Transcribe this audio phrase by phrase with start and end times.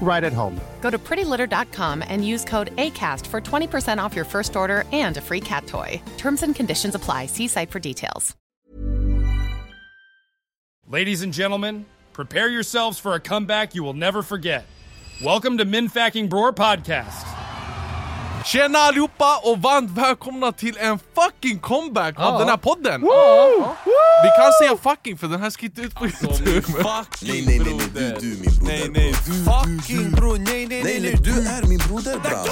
[0.00, 0.60] right at home.
[0.80, 5.20] Go to prettylitter.com and use code ACAST for 20% off your first order and a
[5.20, 6.00] free cat toy.
[6.16, 7.26] Terms and conditions apply.
[7.26, 8.36] See site for details.
[10.88, 14.64] Ladies and gentlemen, prepare yourselves for a comeback you will never forget.
[15.20, 17.45] Welcome to Minfacking Broar Podcast.
[18.46, 23.00] Tjena allihopa och varmt välkomna till en fucking comeback av den här podden!
[24.22, 26.62] Vi kan säga fucking för den här ska inte ut på youtube.
[27.22, 30.66] Nej nej nej, nej du, du är min broder Nej nej, du, Fucking bror, nej
[30.66, 32.44] nej nej, nej du är min broder bra.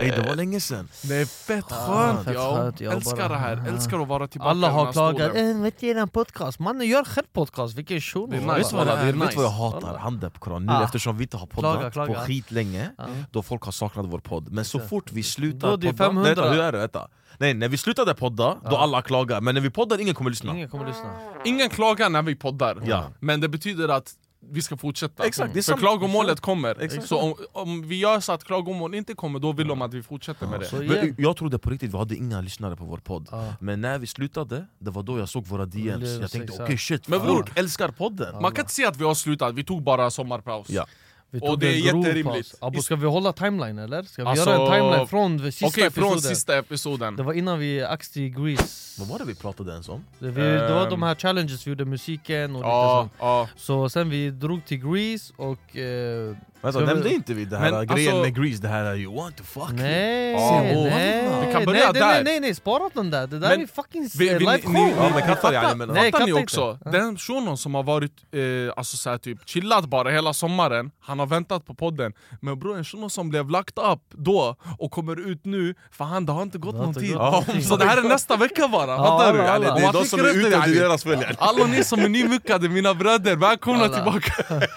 [0.00, 0.88] Ey, det var länge sen.
[1.02, 4.50] Det är fett skönt fett jag jag älskar bara- det här, älskar att vara tillbaka
[4.50, 6.58] Alla har klagat, eh, vet du eran podcast?
[6.58, 8.26] Mannen gör själv podcast, vilken shuno!
[8.26, 9.18] Det är nice, Vet du vad, walla, det det är är?
[9.20, 9.98] Vet du vad jag hatar?
[9.98, 10.84] Handen på koran, nu Ah.
[10.84, 12.90] eftersom vi inte har poddat på skit länge
[13.30, 16.04] Då folk har saknat vår podd, men så fort vi Då slutar det är podda,
[16.04, 16.22] 500.
[16.34, 16.78] vänta, hur är det?
[16.78, 17.08] Vänta.
[17.38, 20.52] Nej, när vi slutade podda, då alla klagar, men när vi poddar, ingen kommer lyssna
[20.54, 23.04] Ingen kommer lyssna Ingen klagar när vi poddar, Ja.
[23.20, 24.14] men det betyder att
[24.50, 25.26] vi ska fortsätta.
[25.26, 26.82] Exakt, det är För klagomålet kommer.
[26.82, 27.06] Exakt.
[27.08, 30.02] Så om, om vi gör så att klagomål inte kommer, då vill de att vi
[30.02, 30.72] fortsätter med det.
[30.72, 33.28] Men Jag trodde på riktigt vi hade inga lyssnare på vår podd
[33.60, 37.08] Men när vi slutade, det var då jag såg våra DMs Jag tänkte okej shit,
[37.08, 39.64] Men men bror, folk älskar podden Man kan inte säga att vi har slutat, vi
[39.64, 40.70] tog bara sommarpaus.
[40.70, 40.86] Ja.
[41.34, 42.54] Vi Och det är jätterimligt.
[42.60, 44.02] Abo, ska vi hålla timeline eller?
[44.02, 46.10] Ska vi Alltså- göra en timeline från sista Okej, episoden?
[46.10, 47.16] från sista episoden.
[47.16, 50.04] Det var innan vi axte i Grease Vad var det vi pratade ens om?
[50.18, 50.90] det, vi, det var Ehm.
[50.90, 53.48] de här challenges vi gjorde, musiken och lite Ja, sånt ja.
[53.56, 55.76] Så sen vi drog till Grease och...
[55.76, 58.96] Eh, Vänta, ska nämnde inte vi det här Men grejen alltså- med Grease, det här
[58.96, 59.70] you want to fuck?
[59.72, 62.00] Nej, Ja, nej, nej, vi kan börja nej, där.
[62.14, 64.72] nej, nej, nej, spara den där, det där Men är fucking Vi, vi, live ni,
[64.72, 66.78] ni, Ja, men kattar fattar, yani, men- Nej, fattar ni också?
[66.86, 66.98] inte.
[66.98, 71.18] Den shunon som har varit eh, alltså så här, typ chillat bara hela sommaren, han
[71.18, 75.28] har väntat på podden Men bror, en shuno som blev lagt upp då och kommer
[75.30, 77.44] ut nu, för han det har inte gått någon tid Ja.
[77.68, 79.38] Så det här är nästa vecka bara, Ja, fattar du?
[79.80, 80.74] Det är de som är ute det, yani.
[80.74, 84.32] deras följare Alla ni som är nymuckade, mina bröder, välkomna tillbaka!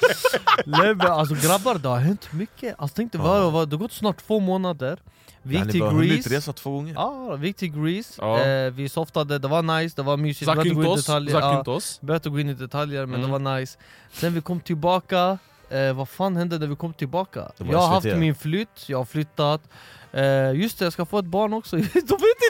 [1.10, 2.76] Alltså grabbar, det har hänt mycket.
[2.78, 5.00] Alltså, tänk dig, vad, det har gått snart två månader.
[5.42, 6.94] Vi gick till hunnit Grease resa två gånger?
[6.94, 8.40] Ja, vi gick till Grease, Ja.
[8.42, 12.50] eh, vi softade, det var nice, det var mysigt, ja, Zakynthos Vi behövde gå in
[12.50, 13.32] i detaljer men Mm.
[13.32, 13.78] det var nice.
[14.12, 15.38] Sen vi kom tillbaka,
[15.70, 17.52] eh, vad fan hände när vi kom tillbaka?
[17.58, 19.62] Jag har haft min flytt, jag har flyttat
[20.16, 21.94] eh, Just det, jag ska få ett barn också, de vet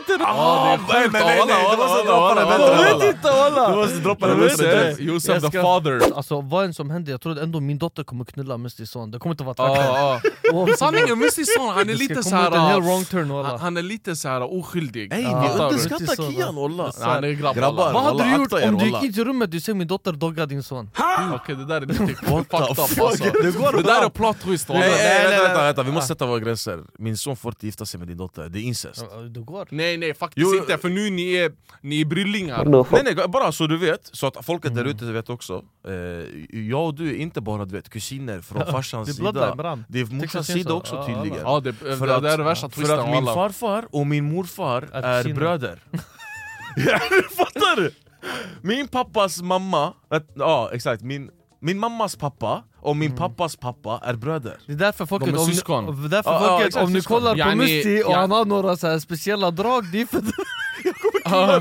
[0.02, 0.18] inte!
[0.20, 1.14] Ja, det är sjukt!
[1.14, 2.58] nej, nej, nej.
[2.58, 3.70] De vet inte walla!
[3.70, 4.96] Du måste droppa den inte.
[5.00, 8.58] Josef the father Alltså vad än som händer, jag tror ändå min dotter kommer knulla
[8.58, 13.06] mest i son Det kommer inte vara tvärtom Sanningen, Missy Son, han är lite såhär...
[13.06, 15.64] turn Han, är lite såhär oskyldig Fattar du?
[15.64, 17.84] underskattar Kian walla Nej, han är grabb Grabbar.
[17.84, 17.94] alla.
[17.94, 20.46] Vad hade du gjort om du gick in till rummet och ser min dotter dogga
[20.46, 20.90] din son?
[21.36, 23.24] Okej det där är lite fucked up alltså
[23.78, 24.92] Det där är plot twist Nej, walla.
[24.92, 25.48] nej, nej, vänta, nej.
[25.48, 28.18] vänta, vänta, vi måste sätta våra gränser Min son får inte gifta sig med din
[28.18, 29.06] dotter, det är incest.
[29.34, 29.68] Det går.
[29.72, 30.58] Nej nej faktiskt Jo.
[30.60, 31.52] inte, för nu ni är,
[31.82, 32.66] ni är bryllingar.
[32.92, 35.64] Nej nej, bara så du vet, så att folket där ute vet också.
[35.88, 35.94] Eh,
[36.70, 39.76] Jag och du är inte bara du vet, kusiner från farsans Det är sida.
[39.88, 41.40] Det är morsans sida också Ja, tydligen.
[41.46, 44.90] Ja det, För det, att- det är värsta För att min farfar och min morfar
[44.94, 45.40] Är är kusiner.
[45.40, 45.80] bröder.
[47.38, 47.92] Fattar du?
[48.62, 49.94] Min pappas mamma,
[50.36, 51.30] ja exakt, min,
[51.62, 55.40] min mammas pappa och min pappas pappa är bröder Det är därför folket, De är
[55.41, 55.85] om, syskon.
[56.01, 57.18] Ni, därför Ja, ja, folket exakt, om ni syskon.
[57.19, 58.18] kollar på Yani- Musti och ja.
[58.19, 60.22] han har några så här speciella drag, det är för
[61.25, 61.60] Ja,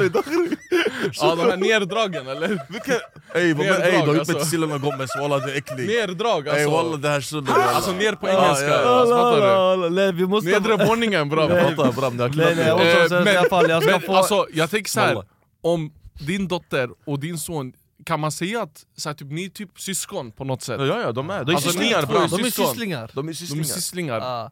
[1.15, 2.49] ja de här neddragen eller?
[2.69, 2.93] Vilka,
[3.35, 4.51] ey, vad- Nerdrag, ey, du har gjort mig alltså.
[4.51, 8.13] till Gomez, walla du är äcklig Neddrag Ey walla alltså det här suller Alltså ner
[8.13, 10.27] på engelska, Ja, alltså, fattar Nej vi du?
[10.27, 10.51] måste...
[10.51, 13.49] Nedre våningen bra Jag bram, jag har Nej, nej, jag måste Eh, säga i alla
[13.49, 14.15] fall, jag ska men få...
[14.17, 15.27] alltså, jag tänker så här, Walla.
[15.63, 15.93] om
[16.27, 17.73] din dotter och din son
[18.05, 20.81] kan man säga att så här, typ, ni är typ syskon på något sätt?
[20.81, 22.31] Ja ja, de är, de är Alltså, sysslingar två är bram.
[22.31, 23.11] De är sysslingar.
[23.15, 23.65] De är De är sysslingar.
[23.65, 24.51] sysslingar.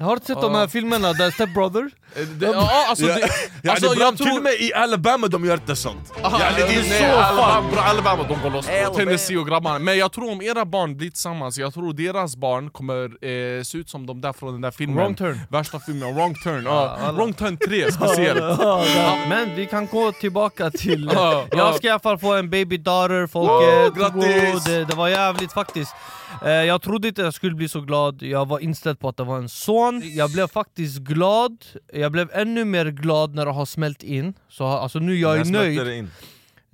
[0.00, 1.90] Har du sett de här filmerna där Step Brother?
[2.16, 3.30] Eh, det, ja, alltså, det,
[3.62, 4.40] ja, alltså, det är jag Till och tror...
[4.40, 6.12] med i Alabama de gör inte sånt.
[6.22, 7.84] Aha, Ja, det är nej, så Alabama, fan.
[7.90, 8.68] Alabama, de går loss.
[8.68, 8.94] Alabama.
[8.94, 9.78] Tennessee och grabbarna.
[9.78, 13.78] Men jag tror om era barn blir tillsammans, jag tror deras barn kommer eh, se
[13.78, 14.96] ut som de där från den där filmen.
[14.96, 15.40] Wrong turn.
[15.48, 16.64] Värsta filmen, Wrong turn.
[16.64, 18.60] Ja, wrong turn 3 speciellt.
[19.28, 21.10] Men vi kan gå tillbaka till...
[21.14, 21.56] Ja, ja.
[21.58, 23.98] Jag ska i alla fall få en baby daughter, folket.
[24.02, 24.64] Wow, grattis!
[24.64, 25.92] Det, det var jävligt faktiskt.
[26.44, 29.24] Eh, Jag trodde inte jag skulle bli så glad, jag var inställd på att det
[29.24, 30.02] var en son.
[30.04, 34.34] Jag blev faktiskt glad, jag blev ännu mer glad när det har smält in.
[34.48, 35.88] Så alltså nu jag är Jag nöjd.
[35.98, 36.10] in.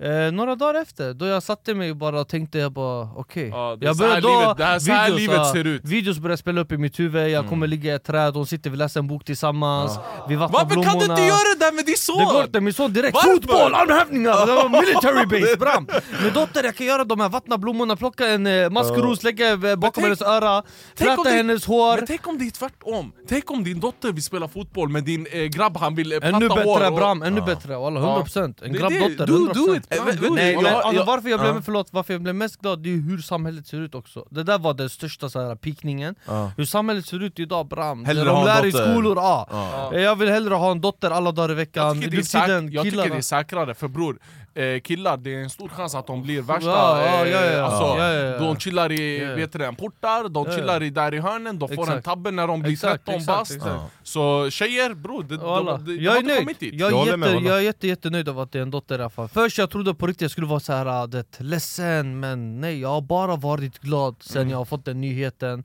[0.02, 3.48] Eh, några dagar efter, då jag satte mig bara och tänkte jag bara okej.
[3.48, 5.84] Ja, det är Jag började då, livet- det här- så här livet ja, ser ut.
[5.84, 8.70] Videos började spela upp i mitt huvud, jag kommer ligga i ett träd, de sitter,
[8.70, 9.98] vi läser en bok tillsammans
[10.28, 12.18] Vi vattnar Varför blommorna kan du inte göra det där med din son?
[12.18, 13.14] det går inte, min son direkt.
[13.14, 13.30] Varför?
[13.30, 15.86] fotboll, armhävningar, det var military base, bram!
[16.22, 19.56] Min dotter, jag kan göra de här, vattna blommorna, plocka en eh, maskros, lägga eh,
[19.56, 20.62] bakom tänk- hennes öra
[20.96, 21.96] Fläta det- hennes hår.
[21.96, 23.12] Men tänk om det är tvärtom?
[23.28, 26.36] Tänk om din dotter vill spela fotboll men din eh, grabb han vill eh, platta
[26.36, 30.04] Ännu hår bättre och- bram, ännu bättre, walla 100% En grabbdotter, Do- 100% Eh.
[30.30, 31.62] Nej, Jag- jag- alltså, varför, jag blev, Ja.
[31.64, 34.58] förlåt, varför jag blev mest glad, det är hur samhället ser ut också Det där
[34.58, 36.50] var den största så här, pikningen Ja.
[36.56, 38.92] Hur samhället ser ut idag bram, Hellre det ha de en lär i dotter.
[38.92, 39.48] skolor, ja.
[39.92, 39.98] Ja.
[39.98, 42.22] Jag vill hellre ha en dotter alla dagar i Jag veckan tycker, det är Nu
[42.24, 44.18] säk- tiden, jag tycker killarna- det är säkrare, för bror,
[44.56, 46.70] eh, killar det är en stor chans att de blir värsta...
[46.70, 47.62] Ja, ja, eh, ja, ja.
[47.64, 48.38] Alltså, Ja, ja, ja.
[48.38, 49.34] De chillar i Ja.
[49.34, 52.04] vet du, portar, de chillar i där i hörnen, de får en Exakt.
[52.04, 53.80] tabbe när de blir Exakt, 13 exakt, bast exakt.
[54.02, 56.92] Så tjejer bror, det, de, de, de jag har är inte nöjd, kommit dit jag
[56.92, 57.48] Jag är, med, jätte, walla.
[57.50, 59.70] jag är jätte, jättenöjd av att det är en dotter i alla fall Först jag
[59.70, 63.00] trodde på riktigt jag skulle vara så här, ah, det, ledsen, men nej jag har
[63.00, 65.64] bara varit glad sen jag har fått den nyheten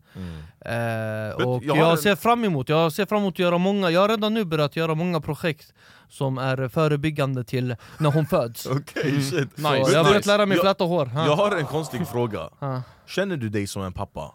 [0.66, 3.58] eh, Och jag jag, har en- ser fram emot, jag ser fram emot att göra
[3.58, 5.74] många, jag har redan nu börjat göra många projekt
[6.12, 9.58] Som är förebyggande till när hon föds Okej shit.
[9.58, 9.86] Nice.
[9.86, 11.26] Så jag har börjat lära mig Jag- fläta hår ha.
[11.26, 12.50] Jag har en konstig fråga.
[12.60, 12.82] Ha.
[13.08, 14.32] Känner du dig som en pappa?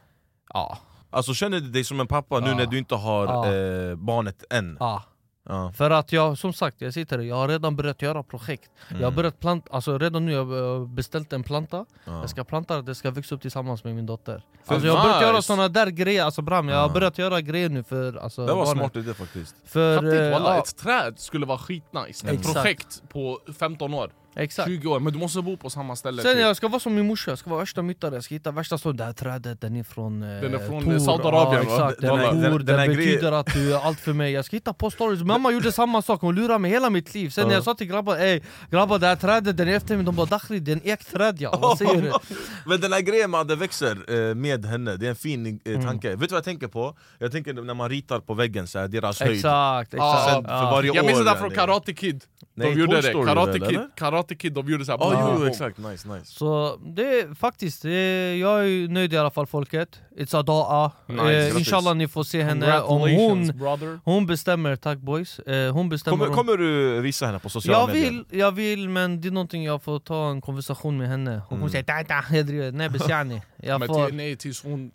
[0.55, 0.79] Ja,
[1.11, 3.47] Alltså känner du dig som en pappa nu när du inte har Ja.
[3.53, 4.77] eh, barnet än?
[4.81, 5.03] ja
[5.49, 5.73] Ja.
[5.73, 8.71] För att jag, som sagt, jag sitter jag har redan börjat göra projekt
[9.01, 12.21] Jag har börjat planta, alltså redan nu har jag eh, beställt en planta Ja.
[12.21, 15.03] Jag ska planta det, ska växa upp tillsammans med min dotter För alltså, Jag har
[15.05, 15.27] börjat nice.
[15.31, 16.93] göra såna där grejer, alltså Bram, jag har Ja.
[16.95, 18.77] börjat göra grejer nu för alltså, Det var barnen.
[18.85, 19.57] smart idé faktiskt.
[19.67, 24.11] För, Fattigt, eh, walla, ja, Ett träd skulle vara skitnice, ett projekt på 15 år,
[24.37, 26.41] exakt 20 år, men du måste bo på samma ställe Sen typ.
[26.41, 28.79] jag ska vara som min morsa, jag ska vara värsta myttare, jag ska hitta värsta
[28.79, 30.99] slå det här trädet, den är från, eh, Den är från, Tor.
[30.99, 34.33] Saudiarabien, ja, exakt, Den den, den- den den, betyder att du är allt för mig
[34.33, 37.31] Jag ska hitta på stories, mamma gjorde samma sak, hon lurade mig hela mitt liv
[37.31, 38.41] Sen när jag sa till grabbar, ey
[38.71, 41.37] grabbar det här trädet, den är efter mig, de bara Dakhri det är en ekträd
[41.41, 42.13] ja, vad säger du?
[42.67, 45.37] Men den här grejen med att det växer eh, med henne, det är en fin
[45.37, 45.81] Mm.
[45.81, 46.09] eh, tanke.
[46.11, 46.97] Vet du vad jag tänker på?
[47.19, 49.33] Jag tänker när man ritar på väggen, så här, deras höjd.
[49.37, 51.51] Exakt, exakt Sen för varje Jag minns det där från.
[51.51, 52.25] Karate Kid,
[52.55, 53.81] Nej, de gjorde det, Karate Kid?
[54.27, 56.25] Karate Kid, de gjorde såhär Ja, boom, jo, exakt, nice, nice.
[56.33, 60.01] Så det är faktiskt, det är, jag är nöjd i alla fall folket.
[60.17, 64.01] It's a da'a, Nice, eh, inshallah ni får se henne om hon, brother.
[64.05, 65.39] hon bestämmer, tack boys.
[65.39, 68.11] Eh, Hon bestämmer Kommer, om- kommer du visa henne på sociala Jag medier?
[68.11, 71.43] vill, jag vill men det är någonting jag får ta en konversation med henne.
[71.49, 74.91] Hon kommer säga tata, jag driver, nej besiani Men får nej, tills hon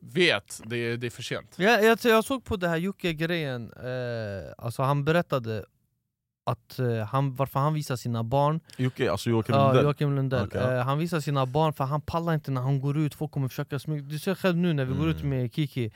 [0.00, 1.54] vet, det är, det är för sent.
[1.56, 5.64] Jag, jag, jag såg på det här Jocke-grejen, eh, alltså han berättade
[6.50, 9.84] att eh, han, varför han visar sina barn Jocke, alltså Joakim Ja, Lundell?
[9.84, 10.46] Joakim Lundell.
[10.46, 10.60] Okej.
[10.60, 13.48] Eh, han visar sina barn för han pallar inte när han går ut, folk kommer
[13.48, 15.28] försöka smyga Du ser själv nu när vi går ut Mm.
[15.28, 15.90] med Kiki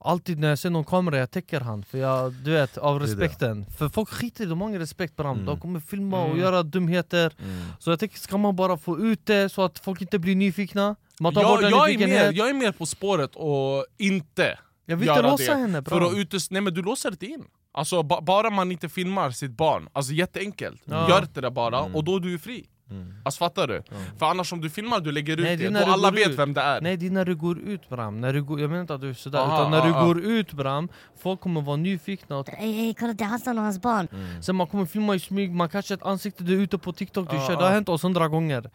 [0.00, 3.04] Alltid när jag ser någon kamera, jag täcker han för jag, du vet, av Det
[3.04, 3.12] är det.
[3.12, 5.46] respekten För folk skiter i det, de har ingen respekt på dem Mm.
[5.46, 6.40] De kommer filma och Mm.
[6.40, 7.62] göra dumheter Mm.
[7.78, 10.96] Så jag tänker, ska man bara få ut det så att folk inte blir nyfikna?
[11.20, 14.58] Man tar bort jag, den jag, är mer, jag är mer på spåret och inte
[14.86, 15.58] Jag vill inte låsa det.
[15.60, 17.44] henne För bra att utes- nej men du låser inte in
[17.78, 21.08] Alltså ba bara man inte filmar sitt barn, alltså jätteenkelt Ja.
[21.08, 21.94] Gör det där bara, Mm.
[21.96, 23.14] och då är du fri Mm.
[23.24, 23.82] Alltså fattar du?
[24.18, 26.28] För annars om du filmar, du lägger ut Nej, det det, då du alla vet
[26.28, 26.38] ut.
[26.38, 28.70] vem det är Nej det är när du går ut Bram, när du går, jag
[28.70, 30.06] menar inte att du är sådär Aha, utan när du ah, ah.
[30.06, 30.88] går ut Bram
[31.22, 34.08] Folk kommer vara nyfikna och Ey, ey, kolla det är Hassan och hans barn.
[34.42, 37.30] Sen man kommer filma i smyg, man kanske ett ansikte du är ute på TikTok,
[37.30, 38.70] du Ja, kör, det har hänt oss hundra gånger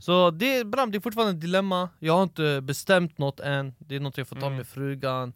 [0.00, 3.74] Så det, är- Bram, det är fortfarande ett dilemma, jag har inte bestämt något än
[3.78, 4.56] Det är något jag får ta Mm.
[4.56, 5.32] med frugan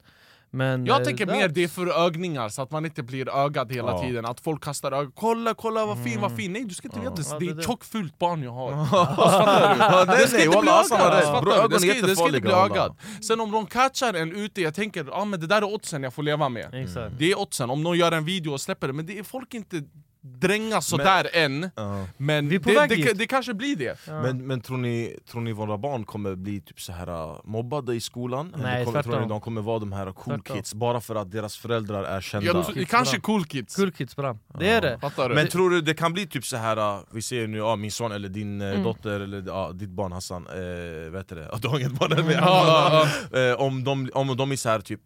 [0.55, 3.73] Men Jag eh, tänker mer det är för ögningar, så att man inte blir ögad
[3.73, 4.03] hela Ja.
[4.03, 4.25] tiden.
[4.27, 6.53] Att folk kastar ögon, kolla kolla vad fin, vad fin.
[6.53, 7.63] Nej du ska inte veta, Ja, det det är ett det.
[7.63, 8.73] tjockt fult barn jag har?
[8.93, 11.87] Ja, nej, Det ska nej, inte bli walla, ögad, ögon Det är ska, det ska
[11.97, 12.75] inte jättefarliga, bli walla.
[12.75, 16.03] ögad Sen om de catchar en ute, jag tänker ah, men det där är oddsen
[16.03, 16.75] jag får leva med.
[16.75, 17.15] Exakt.
[17.19, 19.55] Det är oddsen, om någon gör en video och släpper det, men det är folk
[19.55, 19.83] inte
[20.23, 21.71] dränga sådär än,
[22.17, 23.99] men Vi är på det, det, det kanske blir det.
[24.07, 27.95] Men, men tror, ni, tror ni våra barn kommer bli typ så här uh, mobbade
[27.95, 28.55] i skolan?
[28.57, 30.57] Nej, Eller kommer, tror ni de kommer vara de här cool Tvärtom.
[30.57, 32.47] kids bara för att deras föräldrar är kända?
[32.47, 33.77] Ja, de, kanske cool kids.
[33.77, 34.39] Cool kids bram.
[34.59, 34.99] Det är det.
[35.01, 35.35] Fattar du?
[35.35, 37.91] Men tror du det kan bli typ så här uh, vi ser nu ja, min
[37.93, 38.83] son eller din eh, Mm.
[38.85, 41.59] dotter eller ja, ditt barn Hassan, eh, vet du det?
[41.63, 42.35] Du har inget barn med.
[42.35, 45.01] Ja, ja, Eh, om, de, om de är så här typ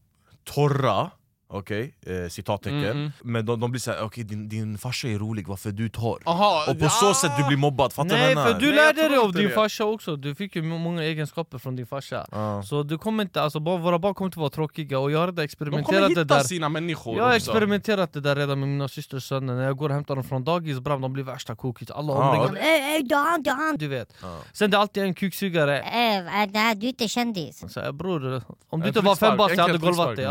[0.44, 1.10] torra,
[1.48, 3.12] okej, eh, citattecken, Mm, mm.
[3.22, 5.88] men de, de blir så här, okej din, din farsa är rolig, varför är du
[5.88, 6.22] torr?
[6.24, 6.88] Aha, Och på ja.
[6.90, 8.66] så sätt du blir mobbad, fattar Nej för du?
[8.66, 9.50] Nej, lärde dig av din det.
[9.54, 12.62] farsa också, du fick ju många egenskaper från din farsa Ja.
[12.62, 15.26] Så du kommer inte, alltså bara, våra barn kommer inte vara tråkiga och jag har
[15.26, 17.50] redan De kommer experimenterat det hitta där sina människor Jag har också.
[17.50, 20.44] experimenterat det där redan med mina systers söner, när jag går och hämtar dem från
[20.44, 23.76] dagis bram, de blir värsta cookies, alla omringar det- mig, Ey, ey, Dan, Dan!
[23.78, 24.38] du vet Ja.
[24.52, 27.72] Sen det är alltid en kuksugare äh, nej, du är inte kändis.
[27.72, 30.24] så här, bror, om du inte var fem bast jag hade golvat dig.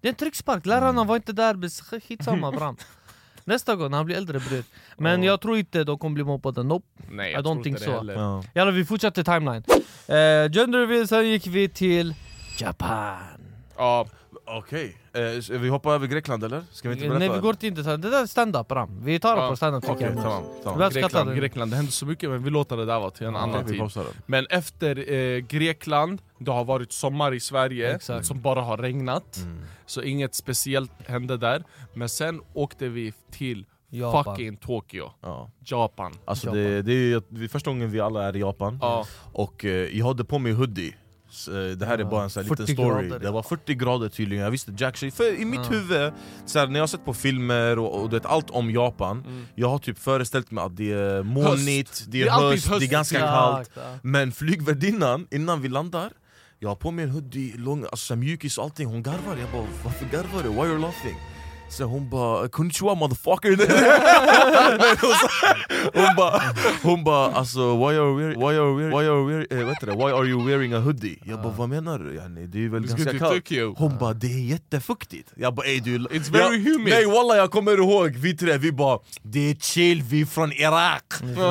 [0.00, 2.76] Det är en tryckspark, lärarna var inte där, skitsamma bram
[3.44, 4.64] Nästa gång när han blir äldre bror
[4.96, 6.86] Men jag tror inte de kommer bli mobbade, nope.
[7.10, 8.12] Nej, I jag don't tror inte think so.
[8.12, 8.42] Ja.
[8.54, 9.64] Jalla vi fortsätter timeline.
[10.08, 12.14] Eh, Gender reveal, sen gick vi till
[12.58, 13.51] Japan
[13.82, 14.06] Ja,
[14.46, 16.64] Okej, eh, så vi hoppar över Grekland eller?
[16.70, 17.18] Ska vi inte berätta?
[17.18, 19.56] Nej vi går inte in det, där är stand-up bram Vi tar det Ja, på
[19.56, 20.90] stand-up tycker jag tamam, tamam.
[20.90, 21.36] Grekland, det.
[21.36, 23.78] Grekland, det hände så mycket men vi låter det där vara till en annan Okej,
[23.80, 24.02] vi tid.
[24.26, 28.26] Men efter eh, Grekland, det har varit sommar i Sverige Exakt.
[28.26, 29.36] som bara har regnat.
[29.36, 29.62] Mm.
[29.86, 31.64] Så inget speciellt hände där.
[31.94, 34.24] Men sen åkte vi till Japan.
[34.24, 35.50] fucking Tokyo, Ja.
[35.64, 36.12] Japan.
[36.24, 36.58] Alltså Japan.
[36.62, 39.06] det, det är det är första gången vi alla är i Japan, Ja.
[39.32, 40.94] och eh, jag hade på mig hoodie
[41.32, 43.30] Så, eh, det här är Ja, bara en sån här 40 liten story, grader, det
[43.30, 45.14] var 40 grader tydligen, jag visste jack shit.
[45.14, 45.76] För i mitt Ja.
[45.78, 46.12] huvud,
[46.46, 49.46] så här, när jag har sett på filmer och, och det, allt om Japan Mm.
[49.54, 52.66] Jag har typ föreställt mig att det är molnigt, det är, Det är alltid höst,
[52.68, 52.90] det är höst.
[52.90, 53.98] ganska Exakt, kallt ja.
[54.02, 56.10] Men flygvärdinnan, innan vi landar
[56.58, 59.66] Jag har på mig en hoodie, lång, alltså mjukis och allting, hon garvar Jag bara
[59.84, 60.48] varför garvar du?
[60.48, 61.16] Why are you laughing?
[61.72, 63.56] Så hon bara 'Konnichiwa motherfucker'
[65.94, 66.42] hon, bara,
[66.82, 69.96] hon bara alltså why are we, why are we, why are we, eh, det?
[69.96, 71.18] why are you wearing a hoodie?
[71.24, 72.14] Jag bara vad menar du?
[72.14, 73.34] Yani, det är väl ganska kallt.
[73.34, 73.74] Tokyo.
[73.78, 75.32] Hon bara det är jättefuktigt.
[75.36, 76.94] Jag bara ey du It's very jag, humid.
[76.94, 80.52] Nej walla jag kommer ihåg, vi tre vi bara Det är chill, vi är från
[80.52, 81.04] Irak.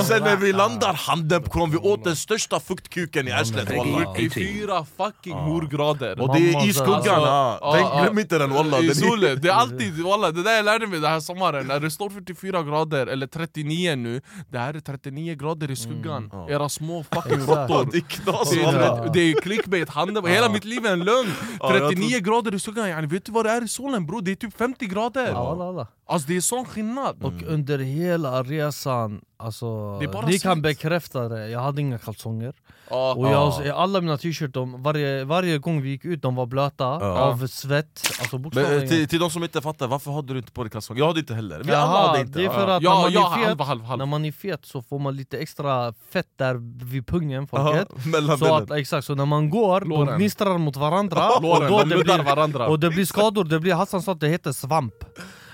[0.08, 4.14] Sen när vi landar, handen på kron, vi åt den största fuktkuken i arslet walla.
[4.16, 6.22] 44 fucking horgrader.
[6.22, 8.80] Och det är i Mamma, skuggan, alltså, glöm inte den walla.
[8.80, 11.80] I solen, det är alltid, walla, det där jag lärde mig den här sommaren, när
[11.80, 16.50] det står 44 grader eller 39 nu Det här är 39 grader i skuggan, ja.
[16.50, 20.66] era små fucking råttor det är knas det är, det är clickbait, handen, hela mitt
[20.66, 21.32] liv är en lögn!
[21.60, 24.22] Ja, jag 39 grader i skuggan, yani, vet du vad det är i solen bro?
[24.22, 25.28] Det är typ 50 grader!
[25.28, 25.88] Ja, alla, alla.
[26.06, 27.24] Alltså det är sån skillnad!
[27.24, 32.54] Och under hela resan, alltså, ni kan bekräfta det, jag hade inga kalsonger.
[32.90, 33.14] Ja.
[33.18, 36.84] Och jag, alla mina t-shirts, varje, varje gång vi gick ut, de var blöta.
[36.84, 37.20] Ja.
[37.20, 38.02] av svett.
[38.20, 40.72] Alltså Men, eh, till, till de som inte fattar, varför hade du inte på dig
[40.72, 41.00] kalsonger?
[41.00, 42.40] Jag hade inte heller, vi alla hade inte.
[42.40, 44.00] det är för att Ja, när, man ja, är fet, halv, halv, halv.
[44.00, 48.06] när man är fet så får man lite extra fett där vid pungen, Aha, folket.
[48.06, 50.08] mellan så, att, exakt, så när man går, Låren.
[50.08, 51.30] de gnistrar mot varandra.
[51.38, 52.68] Och, Låren, då de det blir, varandra.
[52.68, 54.94] och det blir skador, det blir Hassan sa att det heter svamp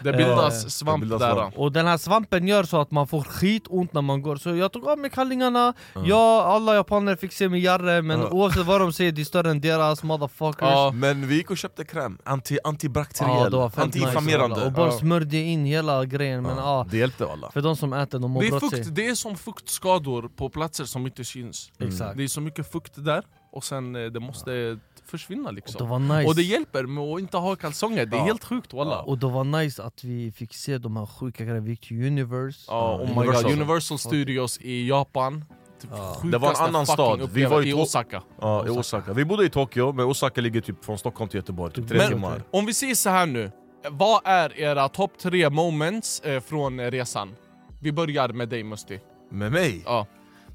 [0.04, 1.58] Det bildas Eh, svamp det bildas där svamp.
[1.58, 4.36] Och den här svampen gör så att man får skitont när man går.
[4.36, 5.74] Så jag tog av mig kallingarna,
[6.06, 6.44] ja.
[6.46, 8.30] Alla japaner fick se mig jarre Men Ja.
[8.32, 10.70] oavsett vad de säger, det är större än deras motherfuckers.
[10.70, 10.92] Ja.
[10.96, 15.00] Men vi gick och köpte kräm, Anti, Ja, antibakteriell, fett antiinflammerande nice, och bara Ja.
[15.00, 17.51] smörjde in hela grejen men ja, Det hjälpte alla.
[17.51, 20.50] För de som äter, de mår det är, sig fukt, det är som fuktskador på
[20.50, 21.72] platser som inte syns.
[21.80, 22.18] Exakt.
[22.18, 25.90] Det är så mycket fukt där, och sen eh, det måste försvinna Och liksom det
[25.92, 28.26] var nice Och det hjälper med att inte ha kalsonger, det är Ja.
[28.26, 31.64] helt sjukt walla Och det var nice att vi fick se de här sjuka grejerna,
[31.66, 33.44] vi gick till Universe Ja, oh my Universal.
[33.44, 35.46] god, Universal Studios i Japan
[35.82, 36.18] Typ Ja.
[36.24, 37.30] Det var en annan stad.
[37.34, 39.14] Vi var i i Osaka Ja, i Osaka.
[39.14, 42.08] Vi bodde i Tokyo, men Osaka ligger typ från Stockholm till Göteborg, typ tre Men-
[42.10, 43.52] timmar Om vi säger så här nu,
[43.92, 47.36] vad är era topp tre moments eh, från resan?
[47.82, 49.00] Vi börjar med dig Musti
[49.32, 49.82] Med mig?
[49.86, 50.06] ja.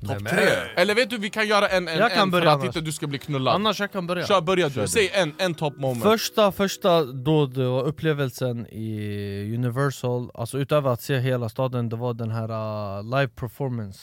[0.06, 0.48] Topp tre?
[0.76, 2.66] Eller vet du, vi kan göra en, en, Jag kan en för börja att annars.
[2.66, 5.34] inte du ska bli knullad Annars jag kan börja Kör, börja Kör du, säg en,
[5.38, 11.18] en top moment Första, första då det var upplevelsen i Universal, alltså utöver att se
[11.18, 12.50] hela staden, det var den här
[12.98, 14.00] uh, live performance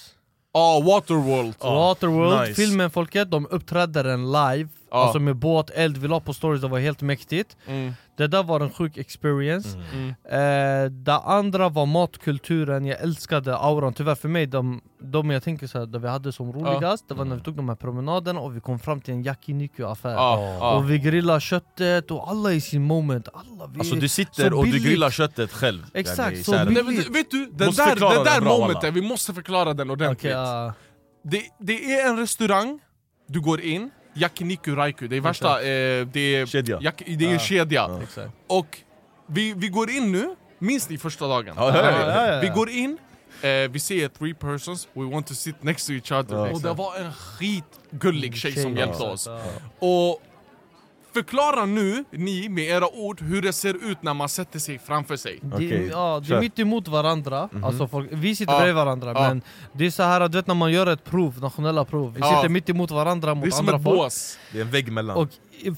[0.54, 2.54] Ja, Waterworld Waterworld, nice.
[2.62, 5.04] filmen folket, de uppträdde den live Ja.
[5.04, 7.94] Alltså med båt, eld, vi la på stories, det var helt mäktigt mm.
[8.20, 10.10] Det där var en sjuk experience Mm.
[10.10, 15.68] eh, Det andra var matkulturen, jag älskade auran Tyvärr för mig, de, de jag tänker
[15.68, 18.40] så här, det vi hade som roligast Det var när vi tog de här promenaderna
[18.40, 20.76] och vi kom fram till en yakiniku affär Ja, ja.
[20.78, 24.66] Och vi grillade köttet och alla i sin moment alla vi Alltså du sitter och
[24.66, 26.86] du grillar köttet själv Exakt, så billigt.
[26.86, 28.92] Nej, men, vet du, den Måste där, förklara den där den bra, momenten, alla.
[28.92, 30.74] vi måste förklara den ordentligt Okej, ja.
[31.24, 32.80] det, det är en restaurang,
[33.28, 36.80] du går in, Yakiniku Raiku, det är värsta, eh, det är, Kedja.
[36.82, 37.40] Jak, det är en Ja.
[37.40, 38.78] kedja exakt Och
[39.28, 41.54] vi, vi går in nu, Minns ni första dagen?
[41.58, 42.40] Ja, ja, ja, ja, ja.
[42.42, 42.98] Vi går in,
[43.42, 46.36] eh, vi ser three persons, we want to sit next to each other.
[46.36, 46.52] Ja.
[46.54, 49.10] och det var en skitgullig tjej som Tjej, hjälpte ja.
[49.12, 49.28] oss.
[49.80, 50.22] Och
[51.14, 55.18] förklara nu, ni med era ord, hur det ser ut när man sätter sig framför
[55.18, 55.40] sig.
[55.42, 58.58] Det, ja, det är mitt emot varandra, alltså folk, vi sitter Ja.
[58.60, 59.22] bredvid varandra Ja.
[59.28, 59.42] men
[59.74, 62.36] det är så här du vet när man gör ett prov, nationella prov, vi Ja.
[62.36, 64.38] sitter mitt emot varandra mot Det är som andra ett folk bås.
[64.52, 65.18] Det är en vägg mellan.
[65.18, 65.30] Och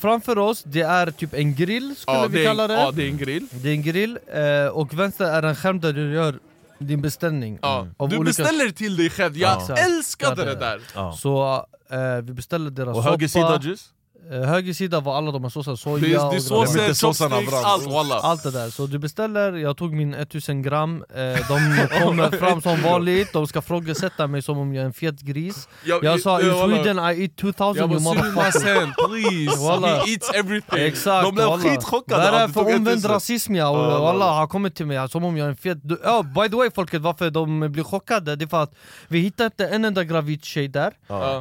[0.02, 3.08] framför oss, det är typ en grill skulle Ja, vi kalla det ja, det är
[3.08, 3.48] en grill.
[3.52, 6.40] Det är en grill, eh, och vänster är en skärm där du gör
[6.80, 7.88] din beställning Ja.
[7.98, 9.76] av Du olika- beställer till dig själv, jag Ja.
[9.76, 11.12] älskade det där!
[11.18, 13.86] Så eh, vi beställde deras Och höger sida soppa, juice?
[13.90, 17.54] eh, höger sida var alla de här såserna, soja Det är, det är såser, chopsticks,
[17.54, 18.16] allt walla.
[18.16, 22.62] allt det där, så du beställer, jag tog min 1000 gram, eh, de kommer fram
[22.62, 26.42] som vanligt, de ska frågesätta mig som om jag är en fet gris Jag sa
[26.42, 29.68] i Sweden I eat 2000 Jag you motherfucker please!
[29.68, 29.88] Walla.
[29.88, 30.80] He eats everything!
[30.80, 33.12] Exakt, De blev skitchockade är det du för tog omvänd 1000?
[33.12, 33.74] rasism ja?
[34.00, 35.78] Walla har kommit till mig som om jag är en fet...
[35.84, 38.74] Du, ja, by the way folket, varför de blir chockade, det är för att
[39.08, 40.94] vi hittade inte en enda gravid tjej där.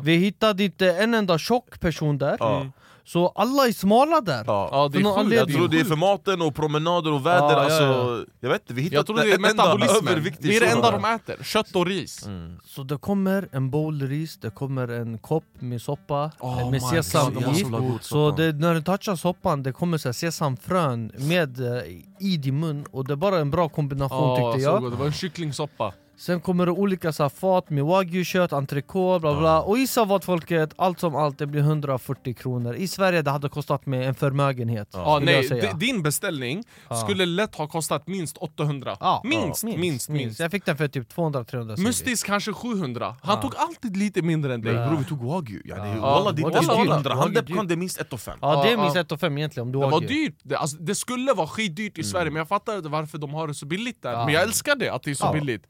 [0.03, 2.70] Vi hittade inte en enda tjock person där.
[3.05, 4.69] Så alla är smala där Ja.
[4.73, 5.19] Ja, det är sjukt.
[5.19, 5.39] anledning.
[5.39, 8.25] Jag tror det är för maten och promenader och väder, Ja, ja, alltså, ja.
[8.41, 10.67] jag vet inte, vi Jag hittade tror det är en enda metabolismen, det är det
[10.67, 12.29] enda de äter, kött och ris
[12.67, 16.81] Så det kommer en bowl ris, det kommer en kopp med soppa Oh med my
[16.81, 21.13] sesam God, i så Så det, när du touchar soppan, det kommer så här sesamfrön
[21.17, 21.83] med eh,
[22.19, 24.93] i din mun och det är bara en bra kombination Ja, tyckte så jag god.
[24.93, 29.39] Det var en kycklingsoppa Sen kommer det olika så här, fat med wagyu-kött, entrecote, bla
[29.39, 29.61] bla.
[29.63, 32.75] Och gissa vad folket, allt som allt, det blir 140 kronor.
[32.75, 36.65] I Sverige det hade kostat mig en förmögenhet Ja, jag nej, din beställning
[37.05, 41.13] skulle lätt ha kostat minst 800 Ja, minst, minst, minst, Jag fick den för typ
[41.17, 41.83] 200-300 säger vi.
[41.83, 44.73] Mustis kanske 700, han tog alltid lite mindre än dig.
[44.75, 45.95] Bror vi tog wagyu, ja, det, Ja.
[46.01, 46.89] walla det är Wagyu inte är dyrt.
[46.91, 49.01] 800, han Depkan det är minst 1 5 Ja det är minst ja.
[49.15, 50.09] 1 5 egentligen om du Det var wagyu.
[50.09, 53.35] dyrt, det, alltså, det skulle vara skitdyrt i Sverige men jag fattar inte varför de
[53.35, 54.13] har det så billigt där.
[54.13, 54.25] Ja.
[54.25, 55.33] Men jag älskar det, att det är så Ja.
[55.33, 55.67] billigt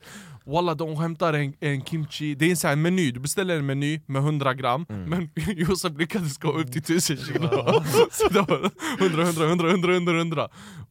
[0.50, 3.66] Walla de hämtar en, en kimchi, det är en sån här meny, du beställer en
[3.66, 7.48] meny med 100 gram Men Josef lyckades gå upp till 1000 kilo
[8.10, 10.48] Så det var 100, 100, 100, 100, 100, 100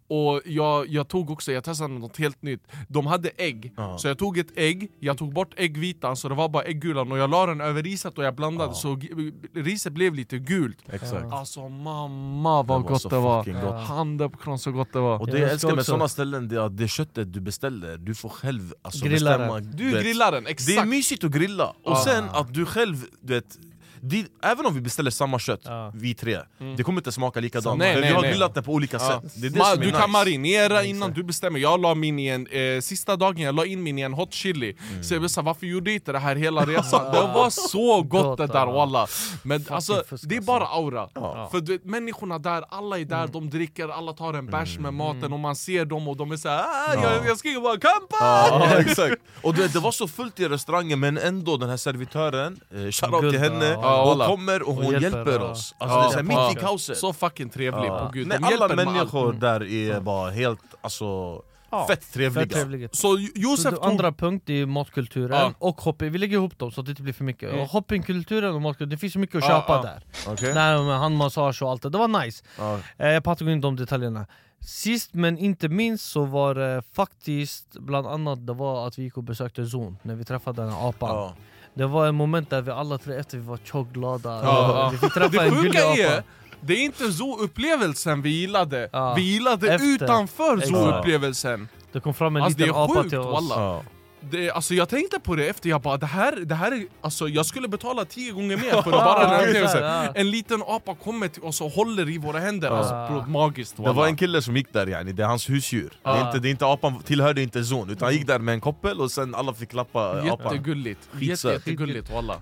[0.10, 3.98] Och jag, jag tog också, jag testade något helt nytt De hade ägg, Ja.
[3.98, 7.18] så jag tog ett ägg, jag tog bort äggvitan så det var bara äggulan Och
[7.18, 9.10] jag la den över riset och jag blandade så g-
[9.56, 13.62] riset blev lite gult Exakt Alltså mamma vad gott så det var!
[13.62, 13.88] gott.
[13.88, 15.16] Handdepkran så gott det var!
[15.22, 17.40] Och Jag det jag älskar älskar med sådana ställen, det är att det köttet du
[17.42, 19.72] beställer, du får själv alltså, Grilla bestämma den.
[19.78, 20.88] Du grillar den, Det är exakt!
[20.88, 22.04] mysigt att grilla, och Ja.
[22.06, 23.58] sen att du själv, du vet
[24.02, 25.92] det, Även om vi beställer samma kött, Ja.
[25.96, 26.40] vi tre,
[26.78, 28.32] det kommer inte smaka likadant Nej, nej, vi har nej.
[28.32, 29.22] grillat det på olika Ja.
[29.24, 30.08] sätt Det det Ma, som är du kan nice.
[30.12, 33.84] marinera innan du bestämmer, jag la min i en, eh, sista dagen jag la in
[33.84, 35.04] min i en hot chili Mm.
[35.04, 37.06] Så jag blev såhär, varför gjorde jag inte det här hela resan?
[37.14, 39.08] det var så gott det där walla!
[39.44, 40.42] Men alltså, det är alltså.
[40.42, 41.50] bara aura Ja.
[41.52, 45.34] För du människorna där, alla är där, de dricker, alla tar en bärs med maten
[45.34, 49.16] och man ser dem och de är såhär ah, jag, jag skriker bara 'Kampa!' Exakt.
[49.42, 52.78] Och du vet, det var så fullt i restaurangen men ändå den här servitören, eh,
[52.92, 54.00] shoutout till henne, ja.
[54.00, 54.28] hon Walla.
[54.28, 55.52] kommer och hon Och hjälper, hjälper, ja.
[55.52, 56.52] oss Alltså det är så här, mitt Ja.
[56.52, 58.06] i kaoset Så fucking trevlig, Ja.
[58.06, 58.98] på gud, Nej, de alla hjälper med allt.
[58.98, 62.96] människor där är bara helt, alltså, Ja, fett trevliga Fett trevligt.
[62.96, 63.86] Så Så Josef det tog...
[63.86, 65.54] andra punkt är matkulturen Ja.
[65.60, 67.62] och hopping, vi lägger ihop dem så att det inte blir för mycket Mm.
[67.62, 69.82] Och Hoppingkulturen och matkulturen, det finns så mycket att Ja, köpa ja.
[69.82, 70.54] där Okej?
[70.54, 72.80] Nej, handmassage och allt det, det var nice Ja.
[72.98, 74.26] eh, Jag pratar gå in de detaljerna
[74.62, 79.18] Sist men inte minst så var det faktiskt bland annat det var att vi gick
[79.18, 81.34] och besökte Zon när vi träffade den här apan Ja.
[81.80, 84.90] Det var en moment där vi alla tre efter vi var tjockglada Ja, ja.
[84.92, 86.24] Vi fick träffa Det en gullig sjuka apa är,
[86.62, 89.14] det är inte zoo-upplevelsen vi gillade, Ja.
[89.14, 89.88] vi gillade Efter.
[89.88, 93.82] utanför zoo-upplevelsen Det kom fram en Alltså liten apa sjukt till oss walla Ja.
[94.22, 97.28] Det, alltså jag tänkte på det efter, jag bara det här, det här är, alltså
[97.28, 100.12] jag skulle betala tio gånger mer för att bara den här Ja, upplevelsen.
[100.16, 103.92] En liten apa kommer till oss och håller i våra händer, alltså bro, magiskt Det
[103.94, 105.94] var en kille som gick där yani, det är hans husdjur.
[106.04, 108.54] Det, är inte, det är inte apan tillhörde inte zon, utan han gick där med
[108.54, 110.26] en koppel och sen alla fick klappa apan.
[110.26, 112.36] Jättegulligt, Jätte, jättegulligt walla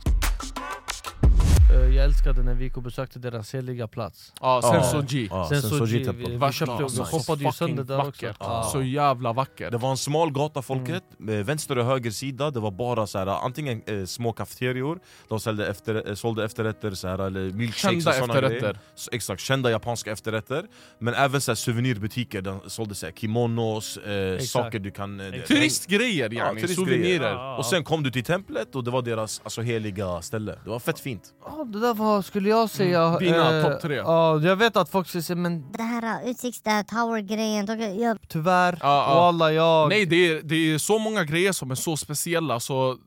[1.69, 4.83] Jag älskade när vi gick och besökte deras heliga plats Ja, Ja.
[4.83, 7.03] Sensoji Ja, Sen Sensoji vi, vi köpte och vi alltså.
[7.03, 8.37] hoppade ju sönder där också vackert.
[8.39, 8.63] Ja.
[8.71, 12.59] Så jävla vackert Det var en smal gata folket, med vänster och höger sida, det
[12.59, 17.07] var bara så här, antingen eh, små kafeterior, de sålde, efter, eh, sålde efterrätter, så
[17.07, 18.59] här, eller milkshakes Kända och såna efterrätter.
[18.59, 18.79] grejer.
[18.95, 20.65] Så, exakt, kända japanska efterrätter
[20.99, 25.19] Men även så här, souvenirbutiker, de sålde så här, kimonos, eh, saker du kan...
[25.19, 25.41] Eh.
[25.41, 26.75] Turistgrejer Ja, yani, turistgrejer.
[26.97, 27.57] souvenirer Ja.
[27.57, 30.79] Och sen kom du till templet och det var deras alltså, heliga ställe, det var
[30.79, 31.33] fett fint
[31.65, 33.03] Det där var, skulle jag säga...
[33.03, 33.95] Mm, dina eh, topp tre.
[33.95, 38.17] Ja, jag vet att folk säger men Det här uh, utsikts där tower-grejen, de- jag
[38.27, 39.15] tyvärr, Ja, ja.
[39.15, 39.89] walla jag...
[39.89, 42.97] Nej det är, det är så många grejer som är så speciella så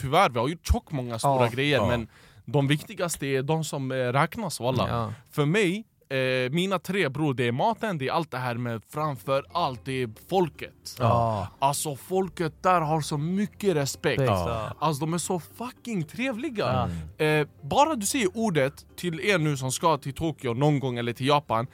[0.00, 1.50] tyvärr, vi har gjort tjock många stora Ja.
[1.50, 2.08] grejer men
[2.44, 5.12] de viktigaste är de som eh, räknas walla Ja.
[5.30, 8.82] För mig, eh, mina tre bror, det är maten, det är allt det här med
[8.88, 10.96] framför allt, det är folket.
[10.98, 11.48] Ja.
[11.58, 14.22] Alltså folket där har så mycket respekt.
[14.22, 14.72] Ja.
[14.78, 16.90] Alltså de är så fucking trevliga.
[17.18, 21.12] Eh, bara du säger ordet till er nu som ska till Tokyo någon gång eller
[21.12, 21.66] till Japan.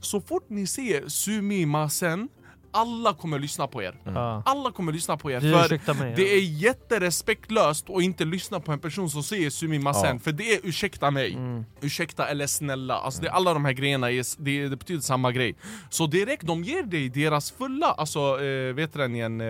[0.00, 2.28] Så fort ni ser sumimasen,
[2.70, 3.94] alla kommer lyssna på er.
[4.04, 4.42] Ja.
[4.46, 5.40] Alla kommer lyssna på er.
[5.40, 6.28] För mig, det ja.
[6.28, 10.16] är jätterespektlöst att inte lyssna på en person som säger sumimasen.
[10.16, 10.18] Ja.
[10.18, 11.64] För det är ursäkta mig, Mm.
[11.80, 12.94] ursäkta eller snälla.
[12.94, 15.54] Alltså det, alla de här grejerna, är, det, det betyder samma grej.
[15.90, 19.46] Så direkt de ger dig deras fulla, alltså eh, vet du den igen, eh,